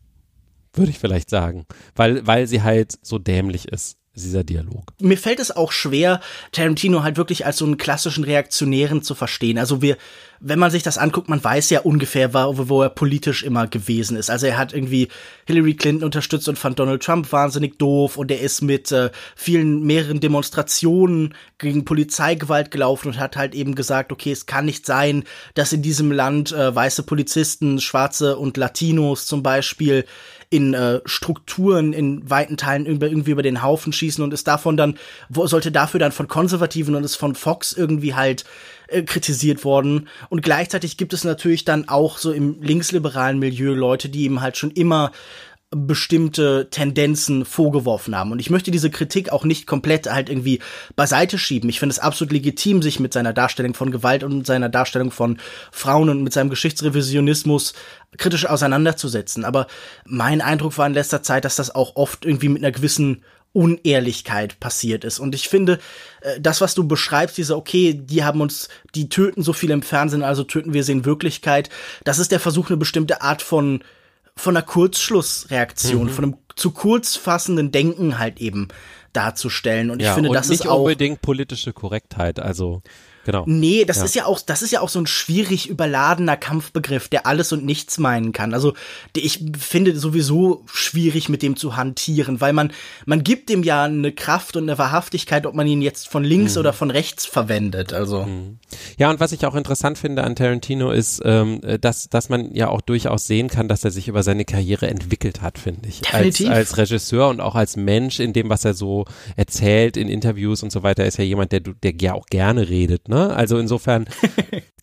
[0.73, 4.93] würde ich vielleicht sagen, weil, weil sie halt so dämlich ist dieser Dialog.
[4.99, 9.57] Mir fällt es auch schwer, Tarantino halt wirklich als so einen klassischen Reaktionären zu verstehen.
[9.57, 9.97] Also wir,
[10.39, 14.29] wenn man sich das anguckt, man weiß ja ungefähr, wo, er politisch immer gewesen ist.
[14.29, 15.09] Also er hat irgendwie
[15.45, 19.83] Hillary Clinton unterstützt und fand Donald Trump wahnsinnig doof und er ist mit äh, vielen,
[19.83, 25.23] mehreren Demonstrationen gegen Polizeigewalt gelaufen und hat halt eben gesagt, okay, es kann nicht sein,
[25.53, 30.05] dass in diesem Land äh, weiße Polizisten, Schwarze und Latinos zum Beispiel
[30.55, 34.97] in äh, Strukturen in weiten Teilen irgendwie über den Haufen schießen und ist davon dann,
[35.27, 38.45] wo sollte dafür dann von Konservativen und ist von Fox irgendwie halt
[38.87, 40.07] äh, kritisiert worden.
[40.29, 44.55] Und gleichzeitig gibt es natürlich dann auch so im linksliberalen Milieu Leute, die ihm halt
[44.55, 45.11] schon immer
[45.75, 48.31] bestimmte Tendenzen vorgeworfen haben.
[48.31, 50.61] Und ich möchte diese Kritik auch nicht komplett halt irgendwie
[50.95, 51.69] beiseite schieben.
[51.69, 55.37] Ich finde es absolut legitim, sich mit seiner Darstellung von Gewalt und seiner Darstellung von
[55.71, 57.73] Frauen und mit seinem Geschichtsrevisionismus
[58.17, 59.43] kritisch auseinanderzusetzen.
[59.43, 59.67] Aber
[60.05, 64.59] mein Eindruck war in letzter Zeit, dass das auch oft irgendwie mit einer gewissen Unehrlichkeit
[64.61, 65.19] passiert ist.
[65.19, 65.79] Und ich finde,
[66.21, 69.81] äh, das, was du beschreibst, diese, okay, die haben uns, die töten so viel im
[69.81, 71.69] Fernsehen, also töten wir sie in Wirklichkeit,
[72.05, 73.81] das ist der Versuch, eine bestimmte Art von
[74.37, 76.09] von einer Kurzschlussreaktion, mhm.
[76.09, 78.67] von einem zu kurz fassenden Denken halt eben
[79.13, 79.91] darzustellen.
[79.91, 82.39] Und ich finde, und das ist auch unbedingt politische Korrektheit.
[82.39, 82.81] Also
[83.25, 83.43] Genau.
[83.47, 84.03] Nee, das ja.
[84.05, 87.65] ist ja auch, das ist ja auch so ein schwierig überladener Kampfbegriff, der alles und
[87.65, 88.53] nichts meinen kann.
[88.53, 88.73] Also,
[89.15, 92.71] ich finde sowieso schwierig mit dem zu hantieren, weil man,
[93.05, 96.53] man gibt dem ja eine Kraft und eine Wahrhaftigkeit, ob man ihn jetzt von links
[96.53, 96.59] mhm.
[96.59, 97.93] oder von rechts verwendet.
[97.93, 98.25] Also.
[98.25, 98.59] Mhm.
[98.99, 102.69] Ja, und was ich auch interessant finde an Tarantino ist, ähm, dass, dass man ja
[102.69, 106.01] auch durchaus sehen kann, dass er sich über seine Karriere entwickelt hat, finde ich.
[106.01, 106.49] Definitiv.
[106.49, 109.05] Als, als Regisseur und auch als Mensch in dem, was er so
[109.35, 113.09] erzählt in Interviews und so weiter, ist ja jemand, der, der ja auch gerne redet,
[113.09, 113.14] ne?
[113.15, 113.33] Ne?
[113.33, 114.07] Also insofern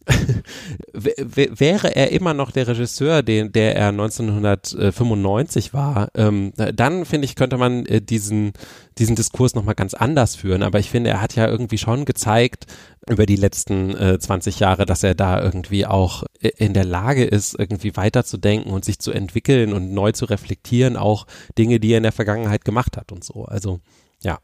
[0.94, 7.36] wäre er immer noch der Regisseur, den, der er 1995 war, ähm, dann finde ich,
[7.36, 8.54] könnte man äh, diesen,
[8.96, 10.62] diesen Diskurs nochmal ganz anders führen.
[10.62, 12.64] Aber ich finde, er hat ja irgendwie schon gezeigt
[13.06, 17.54] über die letzten äh, 20 Jahre, dass er da irgendwie auch in der Lage ist,
[17.58, 21.26] irgendwie weiterzudenken und sich zu entwickeln und neu zu reflektieren, auch
[21.58, 23.44] Dinge, die er in der Vergangenheit gemacht hat und so.
[23.44, 23.80] Also,
[24.22, 24.38] ja.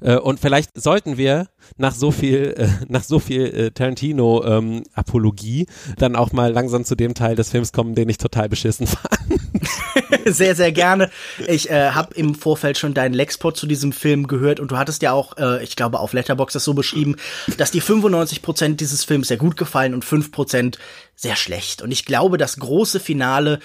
[0.00, 5.94] Äh, und vielleicht sollten wir nach so viel, äh, nach so viel äh, Tarantino-Apologie ähm,
[5.96, 9.18] dann auch mal langsam zu dem Teil des Films kommen, den ich total beschissen fand.
[10.26, 11.10] sehr, sehr gerne.
[11.46, 15.02] Ich äh, habe im Vorfeld schon deinen Lexport zu diesem Film gehört und du hattest
[15.02, 17.16] ja auch, äh, ich glaube, auf Letterbox das so beschrieben,
[17.56, 20.78] dass die 95 Prozent dieses Films sehr gut gefallen und 5 Prozent
[21.14, 21.82] sehr schlecht.
[21.82, 23.58] Und ich glaube, das große Finale,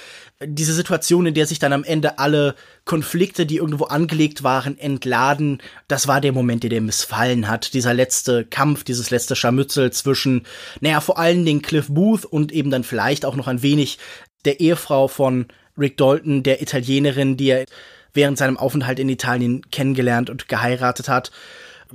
[0.47, 5.61] diese Situation, in der sich dann am Ende alle Konflikte, die irgendwo angelegt waren, entladen,
[5.87, 7.73] das war der Moment, der dir missfallen hat.
[7.73, 10.45] Dieser letzte Kampf, dieses letzte Scharmützel zwischen,
[10.81, 13.99] naja, vor allen Dingen Cliff Booth und eben dann vielleicht auch noch ein wenig
[14.45, 17.65] der Ehefrau von Rick Dalton, der Italienerin, die er
[18.13, 21.31] während seinem Aufenthalt in Italien kennengelernt und geheiratet hat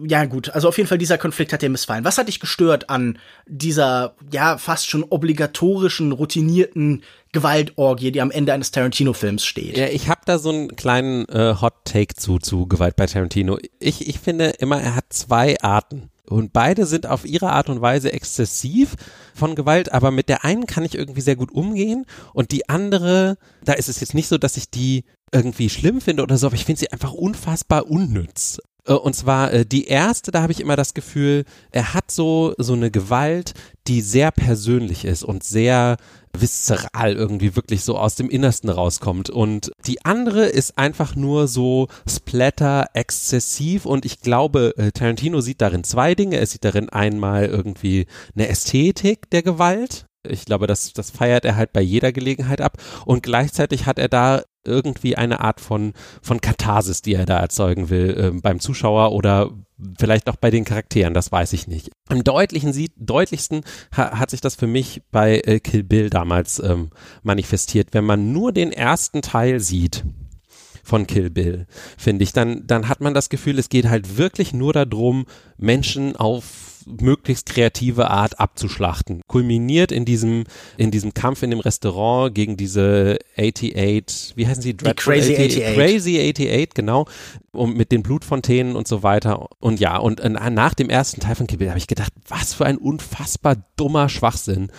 [0.07, 2.05] ja gut, also auf jeden Fall dieser Konflikt hat dir missfallen.
[2.05, 8.53] Was hat dich gestört an dieser, ja, fast schon obligatorischen, routinierten Gewaltorgie, die am Ende
[8.53, 9.77] eines Tarantino-Films steht?
[9.77, 13.59] Ja, ich habe da so einen kleinen äh, Hot-Take zu, zu Gewalt bei Tarantino.
[13.81, 16.11] Ich, ich finde immer, er hat zwei Arten.
[16.29, 18.97] Und beide sind auf ihre Art und Weise exzessiv
[19.35, 22.05] von Gewalt, aber mit der einen kann ich irgendwie sehr gut umgehen
[22.35, 26.23] und die andere, da ist es jetzt nicht so, dass ich die irgendwie schlimm finde
[26.23, 28.59] oder so, aber ich finde sie einfach unfassbar unnütz.
[28.87, 32.55] Äh, und zwar äh, die erste, da habe ich immer das Gefühl, er hat so
[32.59, 33.55] so eine Gewalt,
[33.87, 35.97] die sehr persönlich ist und sehr
[36.41, 39.31] viszeral irgendwie wirklich so aus dem Innersten rauskommt.
[39.31, 45.61] Und die andere ist einfach nur so splatter exzessiv und ich glaube, äh, Tarantino sieht
[45.61, 46.39] darin zwei Dinge.
[46.39, 51.57] Er sieht darin einmal irgendwie eine Ästhetik der Gewalt, ich glaube, das, das feiert er
[51.57, 52.77] halt bei jeder Gelegenheit ab.
[53.05, 55.93] Und gleichzeitig hat er da irgendwie eine Art von,
[56.23, 59.51] von Katharsis, die er da erzeugen will, äh, beim Zuschauer oder
[59.99, 61.91] vielleicht auch bei den Charakteren, das weiß ich nicht.
[62.09, 63.63] Am deutlichen, deutlichsten
[63.97, 66.91] ha, hat sich das für mich bei äh, Kill Bill damals ähm,
[67.23, 67.89] manifestiert.
[67.93, 70.05] Wenn man nur den ersten Teil sieht,
[70.89, 71.67] von Kill Bill,
[71.99, 75.27] finde ich, dann, dann hat man das Gefühl, es geht halt wirklich nur darum,
[75.59, 76.68] Menschen auf
[77.01, 79.23] möglichst kreative Art abzuschlachten.
[79.27, 80.45] Kulminiert in diesem,
[80.77, 84.75] in diesem Kampf in dem Restaurant gegen diese 88, wie heißen sie?
[84.75, 85.75] Die Crazy 88.
[85.75, 87.07] Crazy 88, genau.
[87.59, 89.49] Und mit den Blutfontänen und so weiter.
[89.59, 92.55] Und ja, und äh, nach dem ersten Teil von Kill Bill habe ich gedacht, was
[92.55, 94.71] für ein unfassbar dummer Schwachsinn.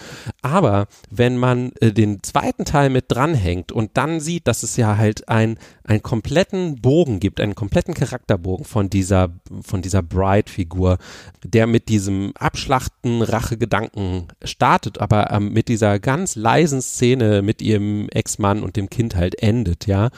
[0.42, 4.98] Aber wenn man äh, den zweiten Teil mit dranhängt und dann sieht, dass es ja
[4.98, 9.30] halt ein, einen kompletten Bogen gibt, einen kompletten Charakterbogen von dieser,
[9.62, 10.98] von dieser Bride-Figur,
[11.44, 18.08] der mit diesem Abschlachten Rachegedanken startet, aber ähm, mit dieser ganz leisen Szene mit ihrem
[18.10, 20.10] Ex-Mann und dem Kind halt endet, ja.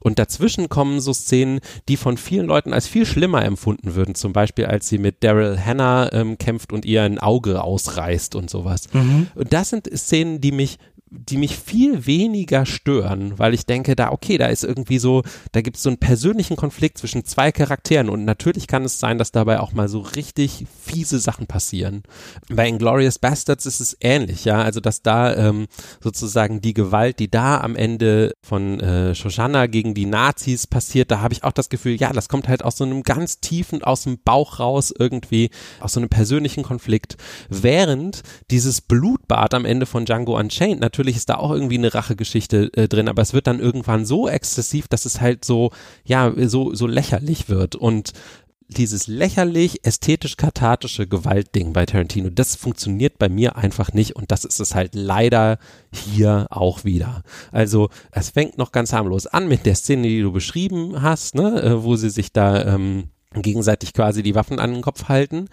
[0.00, 4.14] Und dazwischen kommen so Szenen, die von vielen Leuten als viel schlimmer empfunden würden.
[4.14, 8.50] Zum Beispiel, als sie mit Daryl Hannah ähm, kämpft und ihr ein Auge ausreißt und
[8.50, 8.92] sowas.
[8.92, 9.28] Mhm.
[9.34, 10.78] Und das sind Szenen, die mich
[11.10, 15.62] die mich viel weniger stören, weil ich denke, da, okay, da ist irgendwie so, da
[15.62, 18.10] gibt es so einen persönlichen Konflikt zwischen zwei Charakteren.
[18.10, 22.02] Und natürlich kann es sein, dass dabei auch mal so richtig fiese Sachen passieren.
[22.50, 25.66] Bei Inglorious Bastards ist es ähnlich, ja, also dass da ähm,
[26.02, 31.20] sozusagen die Gewalt, die da am Ende von äh, Shoshana gegen die Nazis passiert, da
[31.20, 34.02] habe ich auch das Gefühl, ja, das kommt halt aus so einem ganz tiefen, aus
[34.02, 35.50] dem Bauch raus irgendwie,
[35.80, 37.16] aus so einem persönlichen Konflikt,
[37.48, 41.94] während dieses Blutbad am Ende von Django Unchained natürlich natürlich ist da auch irgendwie eine
[41.94, 45.70] Rachegeschichte äh, drin, aber es wird dann irgendwann so exzessiv, dass es halt so,
[46.04, 48.12] ja, so, so lächerlich wird und
[48.66, 54.58] dieses lächerlich ästhetisch-kathartische Gewaltding bei Tarantino, das funktioniert bei mir einfach nicht und das ist
[54.58, 55.58] es halt leider
[55.92, 57.22] hier auch wieder.
[57.52, 61.62] Also es fängt noch ganz harmlos an mit der Szene, die du beschrieben hast, ne,
[61.62, 63.10] äh, wo sie sich da ähm,
[63.42, 65.48] gegenseitig quasi die Waffen an den Kopf halten.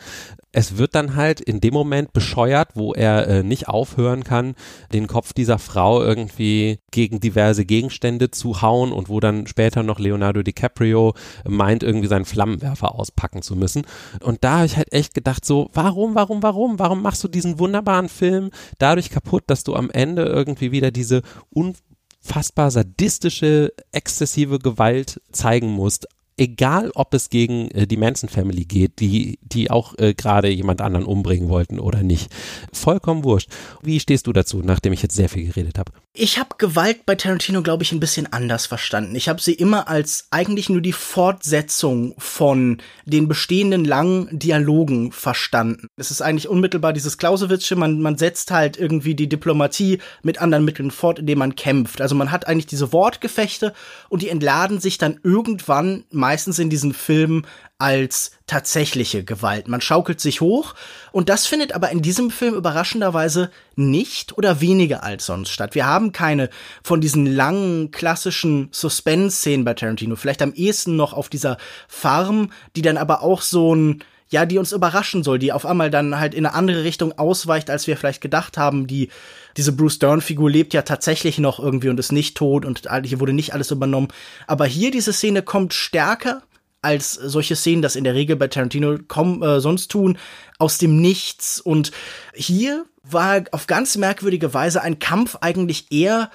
[0.52, 4.56] Es wird dann halt in dem Moment bescheuert, wo er äh, nicht aufhören kann,
[4.94, 10.00] den Kopf dieser Frau irgendwie gegen diverse Gegenstände zu hauen und wo dann später noch
[10.00, 11.14] Leonardo DiCaprio
[11.46, 13.86] meint, irgendwie seinen Flammenwerfer auspacken zu müssen.
[14.22, 17.60] Und da habe ich halt echt gedacht, so, warum, warum, warum, warum machst du diesen
[17.60, 25.22] wunderbaren Film dadurch kaputt, dass du am Ende irgendwie wieder diese unfassbar sadistische, exzessive Gewalt
[25.32, 26.08] zeigen musst,
[26.38, 30.82] egal ob es gegen äh, die Manson Family geht, die, die auch äh, gerade jemand
[30.82, 32.32] anderen umbringen wollten oder nicht.
[32.74, 33.50] Vollkommen wurscht.
[33.82, 35.92] Wie stehst du dazu, nachdem ich jetzt sehr viel geredet habe?
[36.18, 39.16] Ich habe Gewalt bei Tarantino, glaube ich, ein bisschen anders verstanden.
[39.16, 45.88] Ich habe sie immer als eigentlich nur die Fortsetzung von den bestehenden langen Dialogen verstanden.
[45.98, 50.64] Es ist eigentlich unmittelbar dieses Clausewitzsche, man, man setzt halt irgendwie die Diplomatie mit anderen
[50.64, 52.00] Mitteln fort, indem man kämpft.
[52.00, 53.74] Also man hat eigentlich diese Wortgefechte
[54.08, 57.46] und die entladen sich dann irgendwann meistens in diesen Filmen
[57.78, 59.68] als tatsächliche Gewalt.
[59.68, 60.74] Man schaukelt sich hoch
[61.12, 65.76] und das findet aber in diesem Film überraschenderweise nicht oder weniger als sonst statt.
[65.76, 66.50] Wir haben keine
[66.82, 71.58] von diesen langen klassischen Suspense-Szenen bei Tarantino, vielleicht am ehesten noch auf dieser
[71.88, 75.92] Farm, die dann aber auch so ein ja, die uns überraschen soll, die auf einmal
[75.92, 78.88] dann halt in eine andere Richtung ausweicht, als wir vielleicht gedacht haben.
[78.88, 79.10] Die,
[79.56, 83.34] diese Bruce Dern-Figur lebt ja tatsächlich noch irgendwie und ist nicht tot und hier wurde
[83.34, 84.08] nicht alles übernommen.
[84.48, 86.42] Aber hier diese Szene kommt stärker
[86.82, 90.18] als solche Szenen das in der Regel bei Tarantino kommen, äh, sonst tun,
[90.60, 91.60] aus dem Nichts.
[91.60, 91.92] Und
[92.34, 96.30] hier war auf ganz merkwürdige Weise ein Kampf eigentlich eher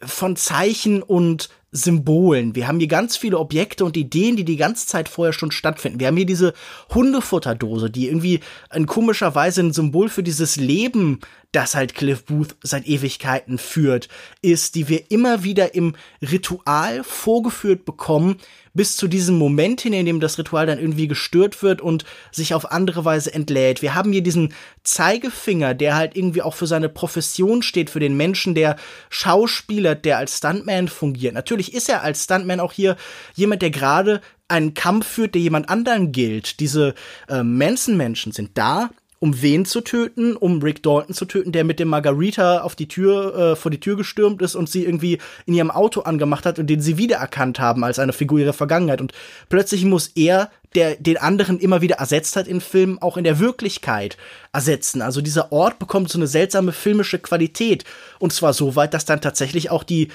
[0.00, 2.54] von Zeichen und Symbolen.
[2.54, 6.00] Wir haben hier ganz viele Objekte und Ideen, die die ganze Zeit vorher schon stattfinden.
[6.00, 6.54] Wir haben hier diese
[6.94, 8.40] Hundefutterdose, die irgendwie
[8.74, 11.20] in komischer Weise ein Symbol für dieses Leben
[11.52, 14.08] das halt Cliff Booth seit Ewigkeiten führt,
[14.42, 18.36] ist, die wir immer wieder im Ritual vorgeführt bekommen,
[18.74, 22.52] bis zu diesem Moment hin, in dem das Ritual dann irgendwie gestört wird und sich
[22.52, 23.80] auf andere Weise entlädt.
[23.80, 24.52] Wir haben hier diesen
[24.84, 28.76] Zeigefinger, der halt irgendwie auch für seine Profession steht, für den Menschen, der
[29.08, 31.32] Schauspieler, der als Stuntman fungiert.
[31.32, 32.96] Natürlich ist er als Stuntman auch hier
[33.34, 36.60] jemand, der gerade einen Kampf führt, der jemand anderen gilt.
[36.60, 36.94] Diese
[37.28, 41.80] äh, Manson-Menschen sind da, um wen zu töten, um Rick Dalton zu töten, der mit
[41.80, 45.54] dem Margarita auf die Tür, äh, vor die Tür gestürmt ist und sie irgendwie in
[45.54, 49.00] ihrem Auto angemacht hat und den sie wiedererkannt haben als eine Figur ihrer Vergangenheit.
[49.00, 49.12] Und
[49.48, 53.38] plötzlich muss er, der den anderen immer wieder ersetzt hat in Filmen, auch in der
[53.38, 54.18] Wirklichkeit
[54.52, 55.00] ersetzen.
[55.00, 57.84] Also dieser Ort bekommt so eine seltsame filmische Qualität.
[58.18, 60.08] Und zwar so weit, dass dann tatsächlich auch die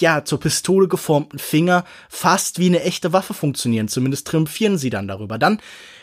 [0.00, 3.88] ja, zur Pistole geformten Finger fast wie eine echte Waffe funktionieren.
[3.88, 5.38] Zumindest triumphieren sie dann darüber.
[5.38, 5.60] Dann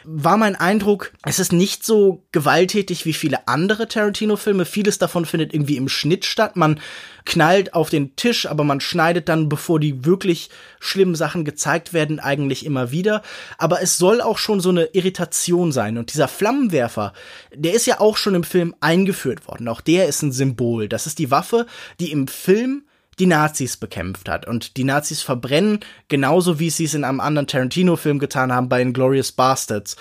[0.07, 4.65] war mein Eindruck, es ist nicht so gewalttätig wie viele andere Tarantino-Filme.
[4.65, 6.55] Vieles davon findet irgendwie im Schnitt statt.
[6.55, 6.79] Man
[7.25, 12.19] knallt auf den Tisch, aber man schneidet dann, bevor die wirklich schlimmen Sachen gezeigt werden,
[12.19, 13.23] eigentlich immer wieder.
[13.57, 15.97] Aber es soll auch schon so eine Irritation sein.
[15.97, 17.13] Und dieser Flammenwerfer,
[17.53, 19.67] der ist ja auch schon im Film eingeführt worden.
[19.67, 20.87] Auch der ist ein Symbol.
[20.87, 21.65] Das ist die Waffe,
[21.99, 22.83] die im Film
[23.19, 24.47] die Nazis bekämpft hat.
[24.47, 28.81] Und die Nazis verbrennen, genauso wie sie es in einem anderen Tarantino-Film getan haben bei
[28.81, 29.95] Inglourious Bastards.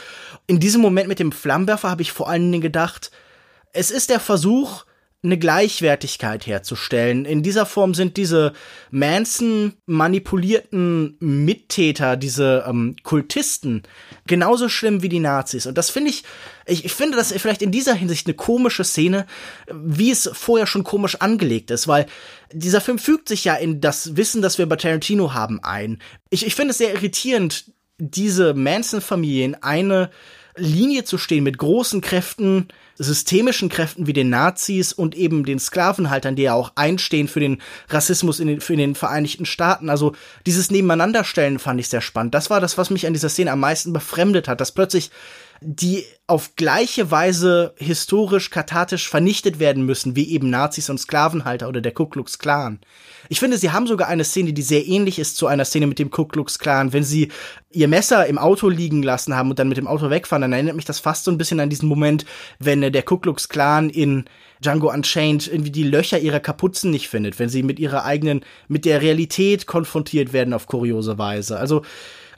[0.46, 3.10] In diesem Moment mit dem Flammenwerfer habe ich vor allen Dingen gedacht,
[3.72, 4.84] es ist der Versuch,
[5.24, 7.24] eine Gleichwertigkeit herzustellen.
[7.24, 8.52] In dieser Form sind diese
[8.90, 13.82] Manson manipulierten Mittäter, diese ähm, Kultisten,
[14.26, 15.66] genauso schlimm wie die Nazis.
[15.66, 16.24] Und das finde ich,
[16.66, 19.26] ich, ich finde das vielleicht in dieser Hinsicht eine komische Szene,
[19.72, 22.06] wie es vorher schon komisch angelegt ist, weil
[22.52, 26.00] dieser Film fügt sich ja in das Wissen, das wir bei Tarantino haben, ein.
[26.28, 30.10] Ich, ich finde es sehr irritierend, diese Manson-Familien eine
[30.56, 36.36] Linie zu stehen mit großen Kräften, systemischen Kräften wie den Nazis und eben den Sklavenhaltern,
[36.36, 39.90] die ja auch einstehen für den Rassismus in den, für den Vereinigten Staaten.
[39.90, 40.14] Also
[40.46, 42.34] dieses Nebeneinanderstellen fand ich sehr spannend.
[42.34, 45.10] Das war das, was mich an dieser Szene am meisten befremdet hat, dass plötzlich
[45.66, 51.80] die auf gleiche Weise historisch kathartisch vernichtet werden müssen, wie eben Nazis und Sklavenhalter oder
[51.80, 52.80] der Ku Klux Klan.
[53.30, 55.98] Ich finde, sie haben sogar eine Szene, die sehr ähnlich ist zu einer Szene mit
[55.98, 56.92] dem Ku Klux Klan.
[56.92, 57.30] Wenn sie
[57.70, 60.76] ihr Messer im Auto liegen lassen haben und dann mit dem Auto wegfahren, dann erinnert
[60.76, 62.26] mich das fast so ein bisschen an diesen Moment,
[62.58, 64.24] wenn äh, der Ku Klux Klan in
[64.62, 68.84] Django Unchained irgendwie die Löcher ihrer Kapuzen nicht findet, wenn sie mit ihrer eigenen, mit
[68.84, 71.58] der Realität konfrontiert werden auf kuriose Weise.
[71.58, 71.82] Also,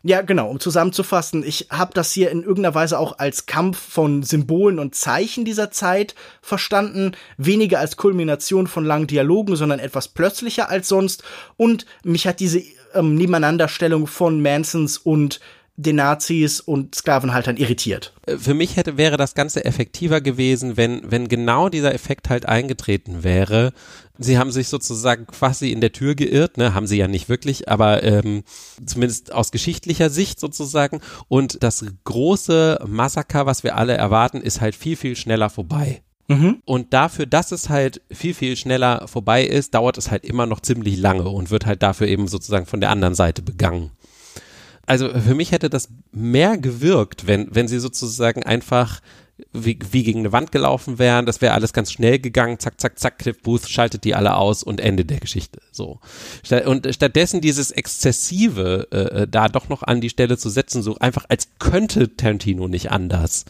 [0.03, 4.23] ja, genau, um zusammenzufassen, ich habe das hier in irgendeiner Weise auch als Kampf von
[4.23, 10.69] Symbolen und Zeichen dieser Zeit verstanden, weniger als Kulmination von langen Dialogen, sondern etwas plötzlicher
[10.69, 11.23] als sonst
[11.57, 12.63] und mich hat diese
[12.95, 15.41] ähm, Nebeneinanderstellung von Mansons und
[15.77, 18.15] den Nazis und Sklavenhaltern irritiert.
[18.27, 22.47] Äh, für mich hätte, wäre das Ganze effektiver gewesen, wenn, wenn genau dieser Effekt halt
[22.47, 23.73] eingetreten wäre.
[24.19, 27.69] Sie haben sich sozusagen quasi in der Tür geirrt, ne, haben sie ja nicht wirklich,
[27.69, 28.45] aber ähm,
[28.85, 31.01] zumindest aus geschichtlicher Sicht sozusagen.
[31.29, 36.03] Und das große Massaker, was wir alle erwarten, ist halt viel, viel schneller vorbei.
[36.29, 36.63] Mhm.
[36.65, 40.61] Und dafür, dass es halt viel, viel schneller vorbei ist, dauert es halt immer noch
[40.61, 43.93] ziemlich lange und wird halt dafür eben sozusagen von der anderen Seite begangen
[44.87, 49.01] also für mich hätte das mehr gewirkt, wenn, wenn sie sozusagen einfach
[49.53, 52.99] wie, wie gegen eine Wand gelaufen wären, das wäre alles ganz schnell gegangen, zack, zack,
[52.99, 55.61] zack, Cliff Booth schaltet die alle aus und Ende der Geschichte.
[55.73, 56.01] So.
[56.65, 60.97] Und stattdessen dieses Exzessive äh, äh, da doch noch an die Stelle zu setzen, so
[60.99, 63.45] einfach als könnte Tarantino nicht anders,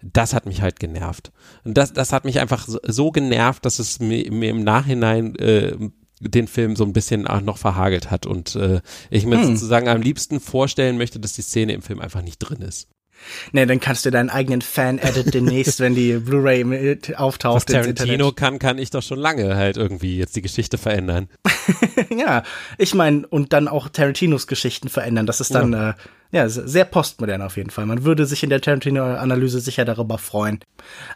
[0.00, 1.32] das hat mich halt genervt.
[1.64, 5.34] Und das, das hat mich einfach so, so genervt, dass es mir, mir im Nachhinein
[5.36, 5.76] äh,
[6.20, 8.80] den Film so ein bisschen auch noch verhagelt hat und äh,
[9.10, 9.56] ich mir hm.
[9.56, 12.88] sozusagen am liebsten vorstellen möchte, dass die Szene im Film einfach nicht drin ist.
[13.52, 17.56] Nee, dann kannst du deinen eigenen Fan-Edit demnächst, wenn die Blu-ray auftaucht.
[17.56, 21.28] Was Tarantino kann, kann ich doch schon lange halt irgendwie jetzt die Geschichte verändern.
[22.10, 22.42] ja,
[22.78, 25.26] ich meine, und dann auch Tarantinos Geschichten verändern.
[25.26, 25.90] Das ist dann ja.
[25.90, 25.94] äh,
[26.34, 27.84] ja, sehr postmodern auf jeden Fall.
[27.84, 30.60] Man würde sich in der Tarantino-Analyse sicher darüber freuen.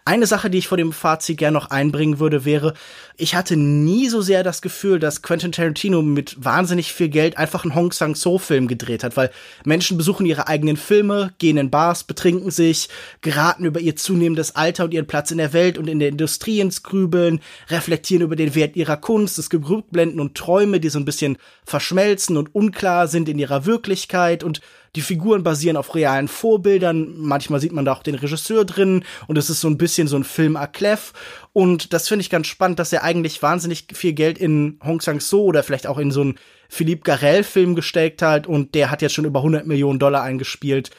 [0.05, 2.75] Eine Sache, die ich vor dem Fazit gerne noch einbringen würde, wäre,
[3.17, 7.65] ich hatte nie so sehr das Gefühl, dass Quentin Tarantino mit wahnsinnig viel Geld einfach
[7.65, 9.31] einen Hong Sang-so-Film gedreht hat, weil
[9.65, 12.91] Menschen besuchen ihre eigenen Filme, gehen in Bars, betrinken sich,
[13.23, 16.61] geraten über ihr zunehmendes Alter und ihren Platz in der Welt und in der Industrie
[16.61, 17.41] ins Grübeln,
[17.71, 21.39] reflektieren über den Wert ihrer Kunst, es gibt Rückblenden und Träume, die so ein bisschen
[21.65, 24.61] verschmelzen und unklar sind in ihrer Wirklichkeit und
[24.95, 27.15] die Figuren basieren auf realen Vorbildern.
[27.19, 30.17] Manchmal sieht man da auch den Regisseur drin und es ist so ein bisschen so
[30.17, 31.13] ein Film à clef.
[31.53, 35.45] Und das finde ich ganz spannend, dass er eigentlich wahnsinnig viel Geld in Hong Sang-so
[35.45, 39.25] oder vielleicht auch in so einen Philippe Garel-Film gesteckt hat und der hat jetzt schon
[39.25, 40.91] über 100 Millionen Dollar eingespielt.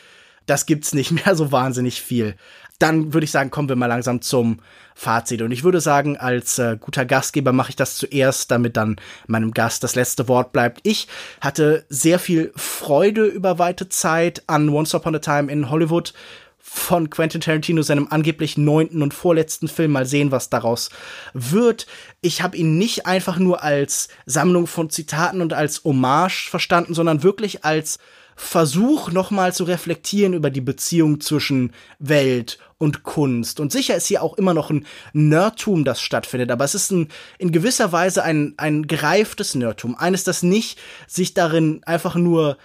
[0.46, 2.36] Das gibt's nicht mehr so wahnsinnig viel.
[2.80, 4.60] Dann würde ich sagen, kommen wir mal langsam zum
[4.94, 5.42] Fazit.
[5.42, 8.98] Und ich würde sagen, als äh, guter Gastgeber mache ich das zuerst, damit dann
[9.28, 10.80] meinem Gast das letzte Wort bleibt.
[10.84, 11.08] Ich
[11.42, 16.14] hatte sehr viel Freude über weite Zeit an Once Upon a Time in Hollywood
[16.70, 19.94] von Quentin Tarantino, seinem angeblich neunten und vorletzten Film.
[19.94, 20.90] Mal sehen, was daraus
[21.34, 21.88] wird.
[22.22, 27.24] Ich habe ihn nicht einfach nur als Sammlung von Zitaten und als Hommage verstanden, sondern
[27.24, 28.00] wirklich als
[28.36, 33.60] Versuch, nochmal zu reflektieren über die Beziehung zwischen Welt und Kunst.
[33.60, 37.10] Und sicher ist hier auch immer noch ein Nerdtum, das stattfindet, aber es ist ein,
[37.38, 39.96] in gewisser Weise ein, ein gereiftes Nerdtum.
[39.96, 42.58] Eines, das nicht sich darin einfach nur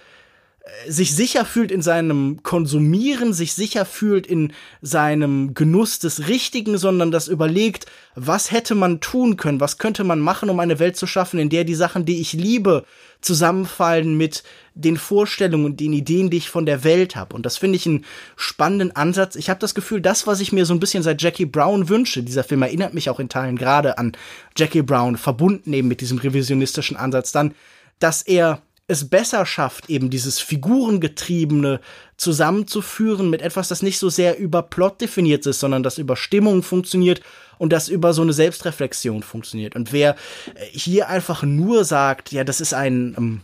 [0.87, 7.11] sich sicher fühlt in seinem Konsumieren, sich sicher fühlt in seinem Genuss des Richtigen, sondern
[7.11, 7.85] das überlegt,
[8.15, 11.49] was hätte man tun können, was könnte man machen, um eine Welt zu schaffen, in
[11.49, 12.85] der die Sachen, die ich liebe,
[13.19, 14.43] zusammenfallen mit
[14.73, 17.35] den Vorstellungen und den Ideen, die ich von der Welt habe.
[17.35, 18.05] Und das finde ich einen
[18.37, 19.35] spannenden Ansatz.
[19.35, 22.23] Ich habe das Gefühl, das, was ich mir so ein bisschen seit Jackie Brown wünsche,
[22.23, 24.13] dieser Film erinnert mich auch in Teilen gerade an
[24.55, 27.53] Jackie Brown, verbunden eben mit diesem revisionistischen Ansatz dann,
[27.99, 31.79] dass er es besser schafft, eben dieses Figurengetriebene
[32.17, 36.63] zusammenzuführen mit etwas, das nicht so sehr über Plot definiert ist, sondern das über Stimmung
[36.63, 37.21] funktioniert
[37.57, 39.75] und das über so eine Selbstreflexion funktioniert.
[39.75, 40.15] Und wer
[40.55, 43.41] äh, hier einfach nur sagt, ja, das ist ein, ähm,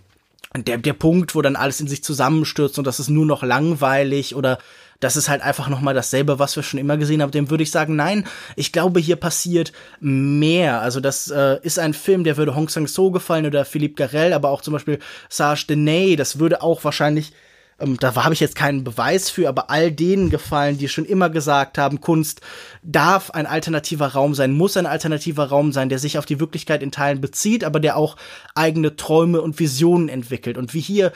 [0.57, 4.35] der, der Punkt, wo dann alles in sich zusammenstürzt und das ist nur noch langweilig
[4.35, 4.57] oder
[4.99, 7.31] das ist halt einfach nochmal dasselbe, was wir schon immer gesehen haben.
[7.31, 8.25] Dem würde ich sagen, nein,
[8.55, 10.81] ich glaube, hier passiert mehr.
[10.81, 14.49] Also das äh, ist ein Film, der würde Hong Sang-so gefallen oder Philippe Garel, aber
[14.49, 17.33] auch zum Beispiel Serge Denay, das würde auch wahrscheinlich
[17.79, 21.29] ähm, da habe ich jetzt keinen Beweis für, aber all denen gefallen, die schon immer
[21.29, 22.41] gesagt haben, Kunst
[22.83, 26.83] darf ein alternativer Raum sein, muss ein alternativer Raum sein, der sich auf die Wirklichkeit
[26.83, 28.17] in Teilen bezieht, aber der auch
[28.53, 30.57] eigene Träume und Visionen entwickelt.
[30.57, 31.13] Und wie hier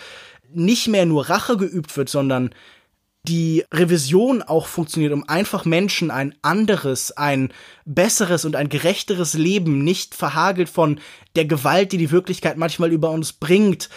[0.53, 2.51] nicht mehr nur Rache geübt wird, sondern
[3.25, 7.53] die Revision auch funktioniert, um einfach Menschen ein anderes, ein
[7.85, 10.99] besseres und ein gerechteres Leben nicht verhagelt von
[11.35, 13.89] der Gewalt, die die Wirklichkeit manchmal über uns bringt,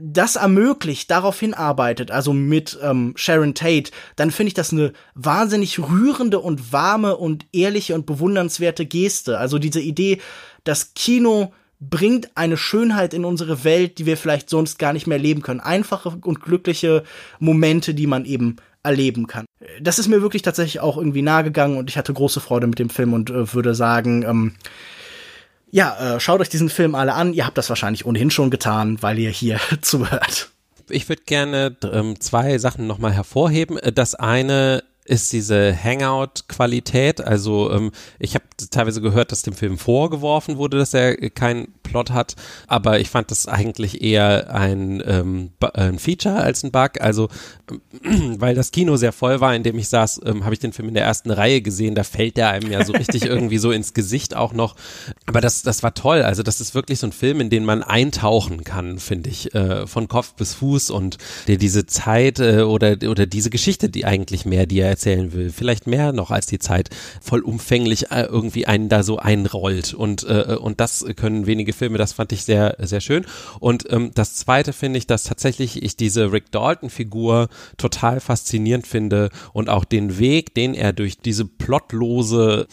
[0.00, 5.80] das ermöglicht, darauf hinarbeitet, also mit ähm, Sharon Tate, dann finde ich das eine wahnsinnig
[5.80, 9.38] rührende und warme und ehrliche und bewundernswerte Geste.
[9.38, 10.20] Also diese Idee,
[10.62, 11.52] das Kino
[11.90, 15.60] bringt eine Schönheit in unsere Welt, die wir vielleicht sonst gar nicht mehr leben können.
[15.60, 17.02] Einfache und glückliche
[17.40, 19.46] Momente, die man eben erleben kann.
[19.80, 22.90] Das ist mir wirklich tatsächlich auch irgendwie nahegegangen und ich hatte große Freude mit dem
[22.90, 24.54] Film und äh, würde sagen, ähm,
[25.70, 27.32] ja, äh, schaut euch diesen Film alle an.
[27.32, 30.50] Ihr habt das wahrscheinlich ohnehin schon getan, weil ihr hier zuhört.
[30.88, 33.78] Ich würde gerne ähm, zwei Sachen nochmal hervorheben.
[33.94, 37.20] Das eine ist diese Hangout-Qualität.
[37.20, 42.10] Also ähm, ich habe teilweise gehört, dass dem Film vorgeworfen wurde, dass er keinen Plot
[42.10, 47.00] hat, aber ich fand das eigentlich eher ein, ähm, ein Feature als ein Bug.
[47.00, 47.28] Also
[48.38, 50.88] weil das Kino sehr voll war, in dem ich saß, ähm, habe ich den Film
[50.88, 51.94] in der ersten Reihe gesehen.
[51.94, 54.76] Da fällt der einem ja so richtig irgendwie so ins Gesicht auch noch.
[55.26, 56.22] Aber das, das war toll.
[56.22, 59.86] Also das ist wirklich so ein Film, in den man eintauchen kann, finde ich, äh,
[59.86, 61.18] von Kopf bis Fuß und
[61.48, 65.50] der diese Zeit äh, oder oder diese Geschichte, die eigentlich mehr, die er erzählen will,
[65.50, 70.56] vielleicht mehr noch als die Zeit, vollumfänglich äh, irgendwie einen da so einrollt und äh,
[70.60, 71.98] und das können wenige Filme.
[71.98, 73.26] Das fand ich sehr sehr schön.
[73.60, 78.86] Und ähm, das Zweite finde ich, dass tatsächlich ich diese Rick Dalton Figur total faszinierend
[78.86, 82.66] finde und auch den Weg, den er durch diese plotlose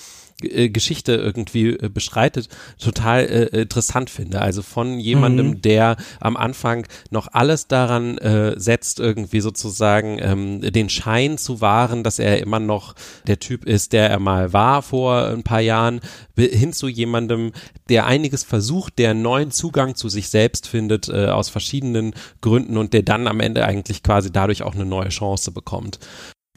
[0.44, 4.42] äh, Geschichte irgendwie äh, beschreitet, total äh, interessant finde.
[4.42, 5.62] Also von jemandem, mhm.
[5.62, 12.04] der am Anfang noch alles daran äh, setzt, irgendwie sozusagen ähm, den Schein zu wahren,
[12.04, 12.96] dass er immer noch
[13.28, 16.02] der Typ ist, der er mal war vor ein paar Jahren,
[16.38, 17.52] hin zu jemandem,
[17.90, 22.78] der einiges versucht, der einen neuen Zugang zu sich selbst findet, äh, aus verschiedenen Gründen
[22.78, 26.00] und der dann am Ende eigentlich quasi dadurch auch eine neue Chance bekommt.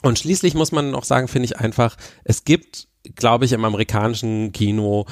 [0.03, 4.53] Und schließlich muss man noch sagen, finde ich einfach, es gibt glaube ich, im amerikanischen
[4.53, 5.07] Kino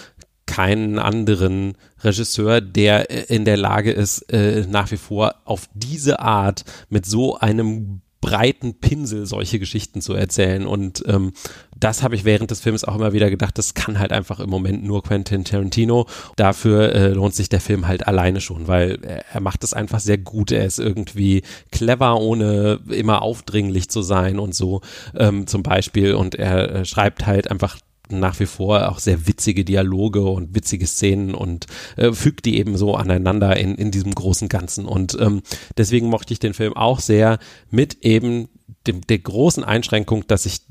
[0.47, 6.20] keinen anderen Regisseur, der äh, in der Lage ist, äh, nach wie vor auf diese
[6.20, 10.66] Art mit so einem breiten Pinsel solche Geschichten zu erzählen.
[10.66, 11.33] Und ähm,
[11.77, 14.51] das habe ich während des Films auch immer wieder gedacht, das kann halt einfach im
[14.51, 16.07] Moment nur Quentin Tarantino.
[16.37, 18.99] Dafür äh, lohnt sich der Film halt alleine schon, weil
[19.33, 20.53] er, macht es einfach sehr gut.
[20.53, 21.43] Er ist irgendwie
[21.73, 24.83] clever, ohne immer aufdringlich zu sein und so
[25.16, 26.14] ähm, zum Beispiel.
[26.14, 27.79] Und er äh, schreibt halt einfach
[28.19, 32.77] nach wie vor auch sehr witzige Dialoge und witzige Szenen und äh, fügt die eben
[32.77, 34.87] so aneinander in, in diesem großen Ganzen.
[34.87, 35.43] Und ähm,
[35.77, 37.39] deswegen mochte ich den Film auch sehr
[37.71, 38.49] mit eben
[38.87, 40.63] dem, der großen Einschränkung, dass ich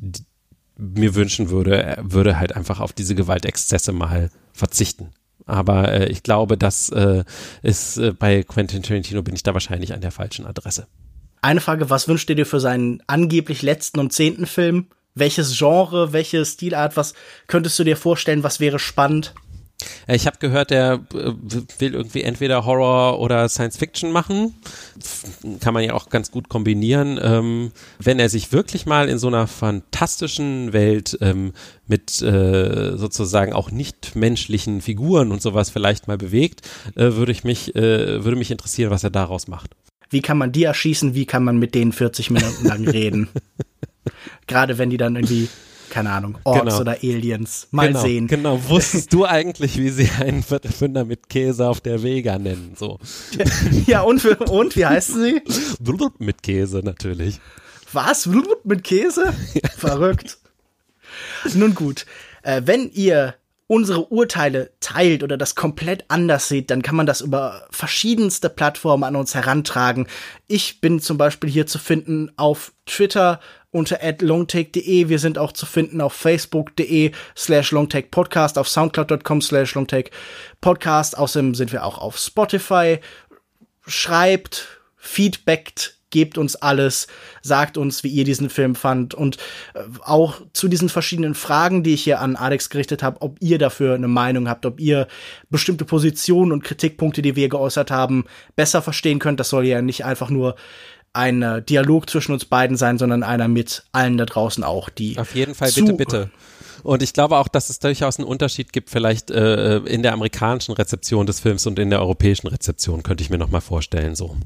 [0.78, 5.12] mir wünschen würde, würde halt einfach auf diese Gewaltexzesse mal verzichten.
[5.46, 7.24] Aber äh, ich glaube, das äh,
[7.62, 10.88] ist äh, bei Quentin Tarantino bin ich da wahrscheinlich an der falschen Adresse.
[11.42, 14.88] Eine Frage, was wünscht ihr dir für seinen angeblich letzten und zehnten Film?
[15.20, 17.14] Welches Genre, welche Stilart, was
[17.48, 19.34] könntest du dir vorstellen, was wäre spannend?
[20.08, 21.34] Äh, ich habe gehört, der äh,
[21.80, 24.56] will irgendwie entweder Horror oder Science Fiction machen.
[25.62, 27.20] Kann man ja auch ganz gut kombinieren.
[27.22, 31.54] Ähm, wenn er sich wirklich mal in so einer fantastischen Welt ähm,
[31.88, 36.62] mit äh, sozusagen auch nicht menschlichen Figuren und sowas vielleicht mal bewegt,
[36.96, 39.76] würde ich mich, würde mich interessieren, was er daraus macht.
[40.10, 41.14] Wie kann man die erschießen?
[41.14, 43.30] Wie kann man mit denen 40 Minuten lang reden?
[44.48, 45.50] Gerade wenn die dann irgendwie
[45.90, 46.80] keine Ahnung, Orks genau.
[46.80, 47.68] oder Aliens.
[47.72, 48.28] Mal genau, sehen.
[48.28, 48.60] Genau.
[48.68, 52.76] Wusstest du eigentlich, wie sie einen Viertelfünder mit Käse auf der Vega nennen?
[52.78, 53.00] So.
[53.88, 55.42] Ja, und, für, und wie heißt sie?
[56.20, 57.40] mit Käse natürlich.
[57.92, 58.30] Was?
[58.64, 59.34] Mit Käse?
[59.78, 60.38] Verrückt.
[61.56, 62.06] Nun gut.
[62.44, 63.36] Äh, wenn ihr
[63.68, 69.04] unsere Urteile teilt oder das komplett anders seht, dann kann man das über verschiedenste Plattformen
[69.04, 70.08] an uns herantragen.
[70.48, 73.40] Ich bin zum Beispiel hier zu finden auf Twitter
[73.72, 75.10] unter longtake.de.
[75.10, 81.18] Wir sind auch zu finden auf facebook.de slash longtakepodcast, auf soundcloud.com slash longtakepodcast.
[81.18, 83.00] Außerdem sind wir auch auf Spotify.
[83.86, 84.68] Schreibt,
[84.98, 87.08] feedbackt, gebt uns alles,
[87.42, 89.38] sagt uns, wie ihr diesen Film fand und
[89.74, 93.58] äh, auch zu diesen verschiedenen Fragen, die ich hier an Alex gerichtet habe, ob ihr
[93.58, 95.08] dafür eine Meinung habt, ob ihr
[95.50, 99.40] bestimmte Positionen und Kritikpunkte, die wir geäußert haben, besser verstehen könnt.
[99.40, 100.56] Das soll ja nicht einfach nur
[101.14, 105.18] ein Dialog zwischen uns beiden sein, sondern einer mit allen da draußen auch, die.
[105.18, 106.32] Auf jeden Fall, bitte, bitte.
[106.84, 110.74] Und ich glaube auch, dass es durchaus einen Unterschied gibt, vielleicht äh, in der amerikanischen
[110.74, 114.38] Rezeption des Films und in der europäischen Rezeption, könnte ich mir noch mal vorstellen, so.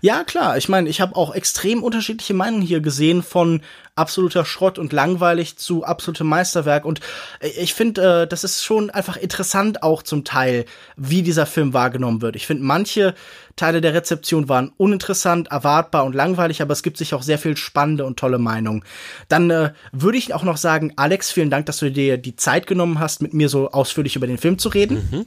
[0.00, 0.56] Ja, klar.
[0.56, 3.62] Ich meine, ich habe auch extrem unterschiedliche Meinungen hier gesehen von
[3.94, 6.84] absoluter Schrott und langweilig zu absolutem Meisterwerk.
[6.84, 7.00] Und
[7.40, 10.64] ich finde, äh, das ist schon einfach interessant auch zum Teil,
[10.96, 12.36] wie dieser Film wahrgenommen wird.
[12.36, 13.14] Ich finde, manche
[13.56, 17.56] Teile der Rezeption waren uninteressant, erwartbar und langweilig, aber es gibt sich auch sehr viel
[17.56, 18.84] spannende und tolle Meinungen.
[19.28, 22.66] Dann äh, würde ich auch noch sagen, Alex, vielen Dank, dass du dir die Zeit
[22.66, 25.08] genommen hast, mit mir so ausführlich über den Film zu reden.
[25.10, 25.26] Mhm.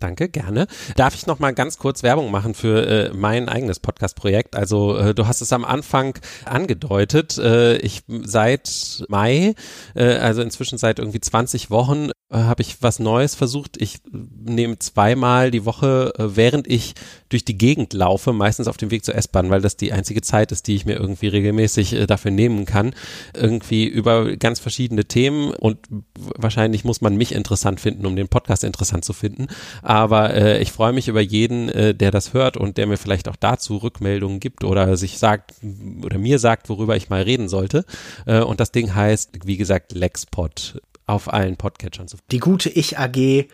[0.00, 0.66] Danke, gerne.
[0.96, 4.54] Darf ich noch mal ganz kurz Werbung machen für äh, mein eigenes Podcast-Projekt?
[4.54, 7.38] Also äh, du hast es am Anfang angedeutet.
[7.38, 9.54] Äh, ich seit Mai,
[9.94, 13.80] äh, also inzwischen seit irgendwie 20 Wochen, äh, habe ich was Neues versucht.
[13.80, 16.94] Ich nehme zweimal die Woche, äh, während ich
[17.28, 20.50] durch die Gegend laufe, meistens auf dem Weg zur S-Bahn, weil das die einzige Zeit
[20.50, 22.94] ist, die ich mir irgendwie regelmäßig äh, dafür nehmen kann,
[23.34, 25.78] irgendwie über ganz verschiedene Themen und
[26.14, 29.46] wahrscheinlich muss man mich interessant finden, um den Podcast interessant zu finden.
[29.82, 33.28] Aber äh, ich freue mich über jeden, äh, der das hört und der mir vielleicht
[33.28, 35.54] auch dazu Rückmeldungen gibt oder sich sagt
[36.02, 37.84] oder mir sagt, worüber ich mal reden sollte.
[38.26, 43.46] Äh, und das Ding heißt, wie gesagt, Lexpod auf allen Podcatchern Die gute Ich AG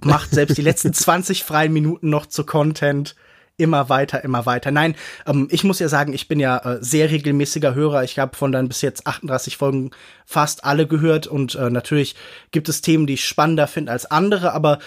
[0.00, 3.14] macht selbst die letzten 20 freien Minuten noch zu Content.
[3.56, 4.72] Immer weiter, immer weiter.
[4.72, 4.96] Nein,
[5.26, 8.02] ähm, ich muss ja sagen, ich bin ja äh, sehr regelmäßiger Hörer.
[8.02, 9.92] Ich habe von dann bis jetzt 38 Folgen
[10.26, 12.16] fast alle gehört und äh, natürlich
[12.50, 14.80] gibt es Themen, die ich spannender finde als andere, aber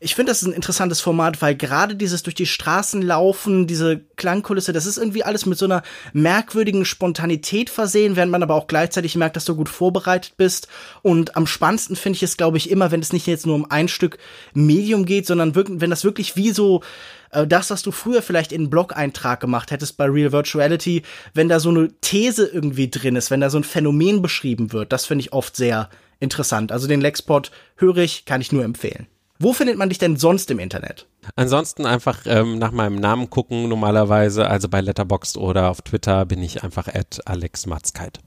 [0.00, 4.00] ich finde, das ist ein interessantes Format, weil gerade dieses durch die Straßen laufen, diese
[4.16, 5.82] Klangkulisse, das ist irgendwie alles mit so einer
[6.12, 10.68] merkwürdigen Spontanität versehen, während man aber auch gleichzeitig merkt, dass du gut vorbereitet bist.
[11.02, 13.70] Und am spannendsten finde ich es, glaube ich, immer, wenn es nicht jetzt nur um
[13.70, 14.18] ein Stück
[14.52, 16.82] Medium geht, sondern wirklich, wenn das wirklich wie so
[17.30, 21.02] äh, das, was du früher vielleicht in einen Blog-Eintrag gemacht hättest bei Real Virtuality,
[21.34, 24.92] wenn da so eine These irgendwie drin ist, wenn da so ein Phänomen beschrieben wird,
[24.92, 25.90] das finde ich oft sehr
[26.20, 26.72] interessant.
[26.72, 29.06] Also den Lexport höre ich, kann ich nur empfehlen.
[29.44, 31.06] Wo findet man dich denn sonst im Internet?
[31.36, 34.48] Ansonsten einfach ähm, nach meinem Namen gucken normalerweise.
[34.48, 38.20] Also bei Letterboxd oder auf Twitter bin ich einfach at Alex Matzkeit.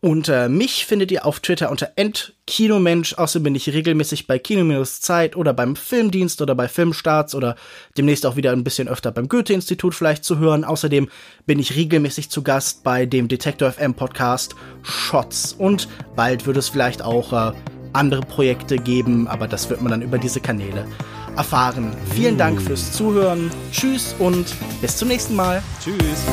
[0.00, 3.14] Und äh, mich findet ihr auf Twitter unter Endkinomensch.
[3.14, 7.56] Außerdem bin ich regelmäßig bei Kino-Zeit oder beim Filmdienst oder bei Filmstarts oder
[7.96, 10.64] demnächst auch wieder ein bisschen öfter beim Goethe-Institut vielleicht zu hören.
[10.64, 11.08] Außerdem
[11.46, 15.54] bin ich regelmäßig zu Gast bei dem Detektor FM Podcast Shots.
[15.54, 17.52] Und bald wird es vielleicht auch äh,
[17.92, 20.86] andere Projekte geben, aber das wird man dann über diese Kanäle
[21.36, 21.92] erfahren.
[22.14, 23.50] Vielen Dank fürs Zuhören.
[23.70, 25.62] Tschüss und bis zum nächsten Mal.
[25.82, 26.26] Tschüss.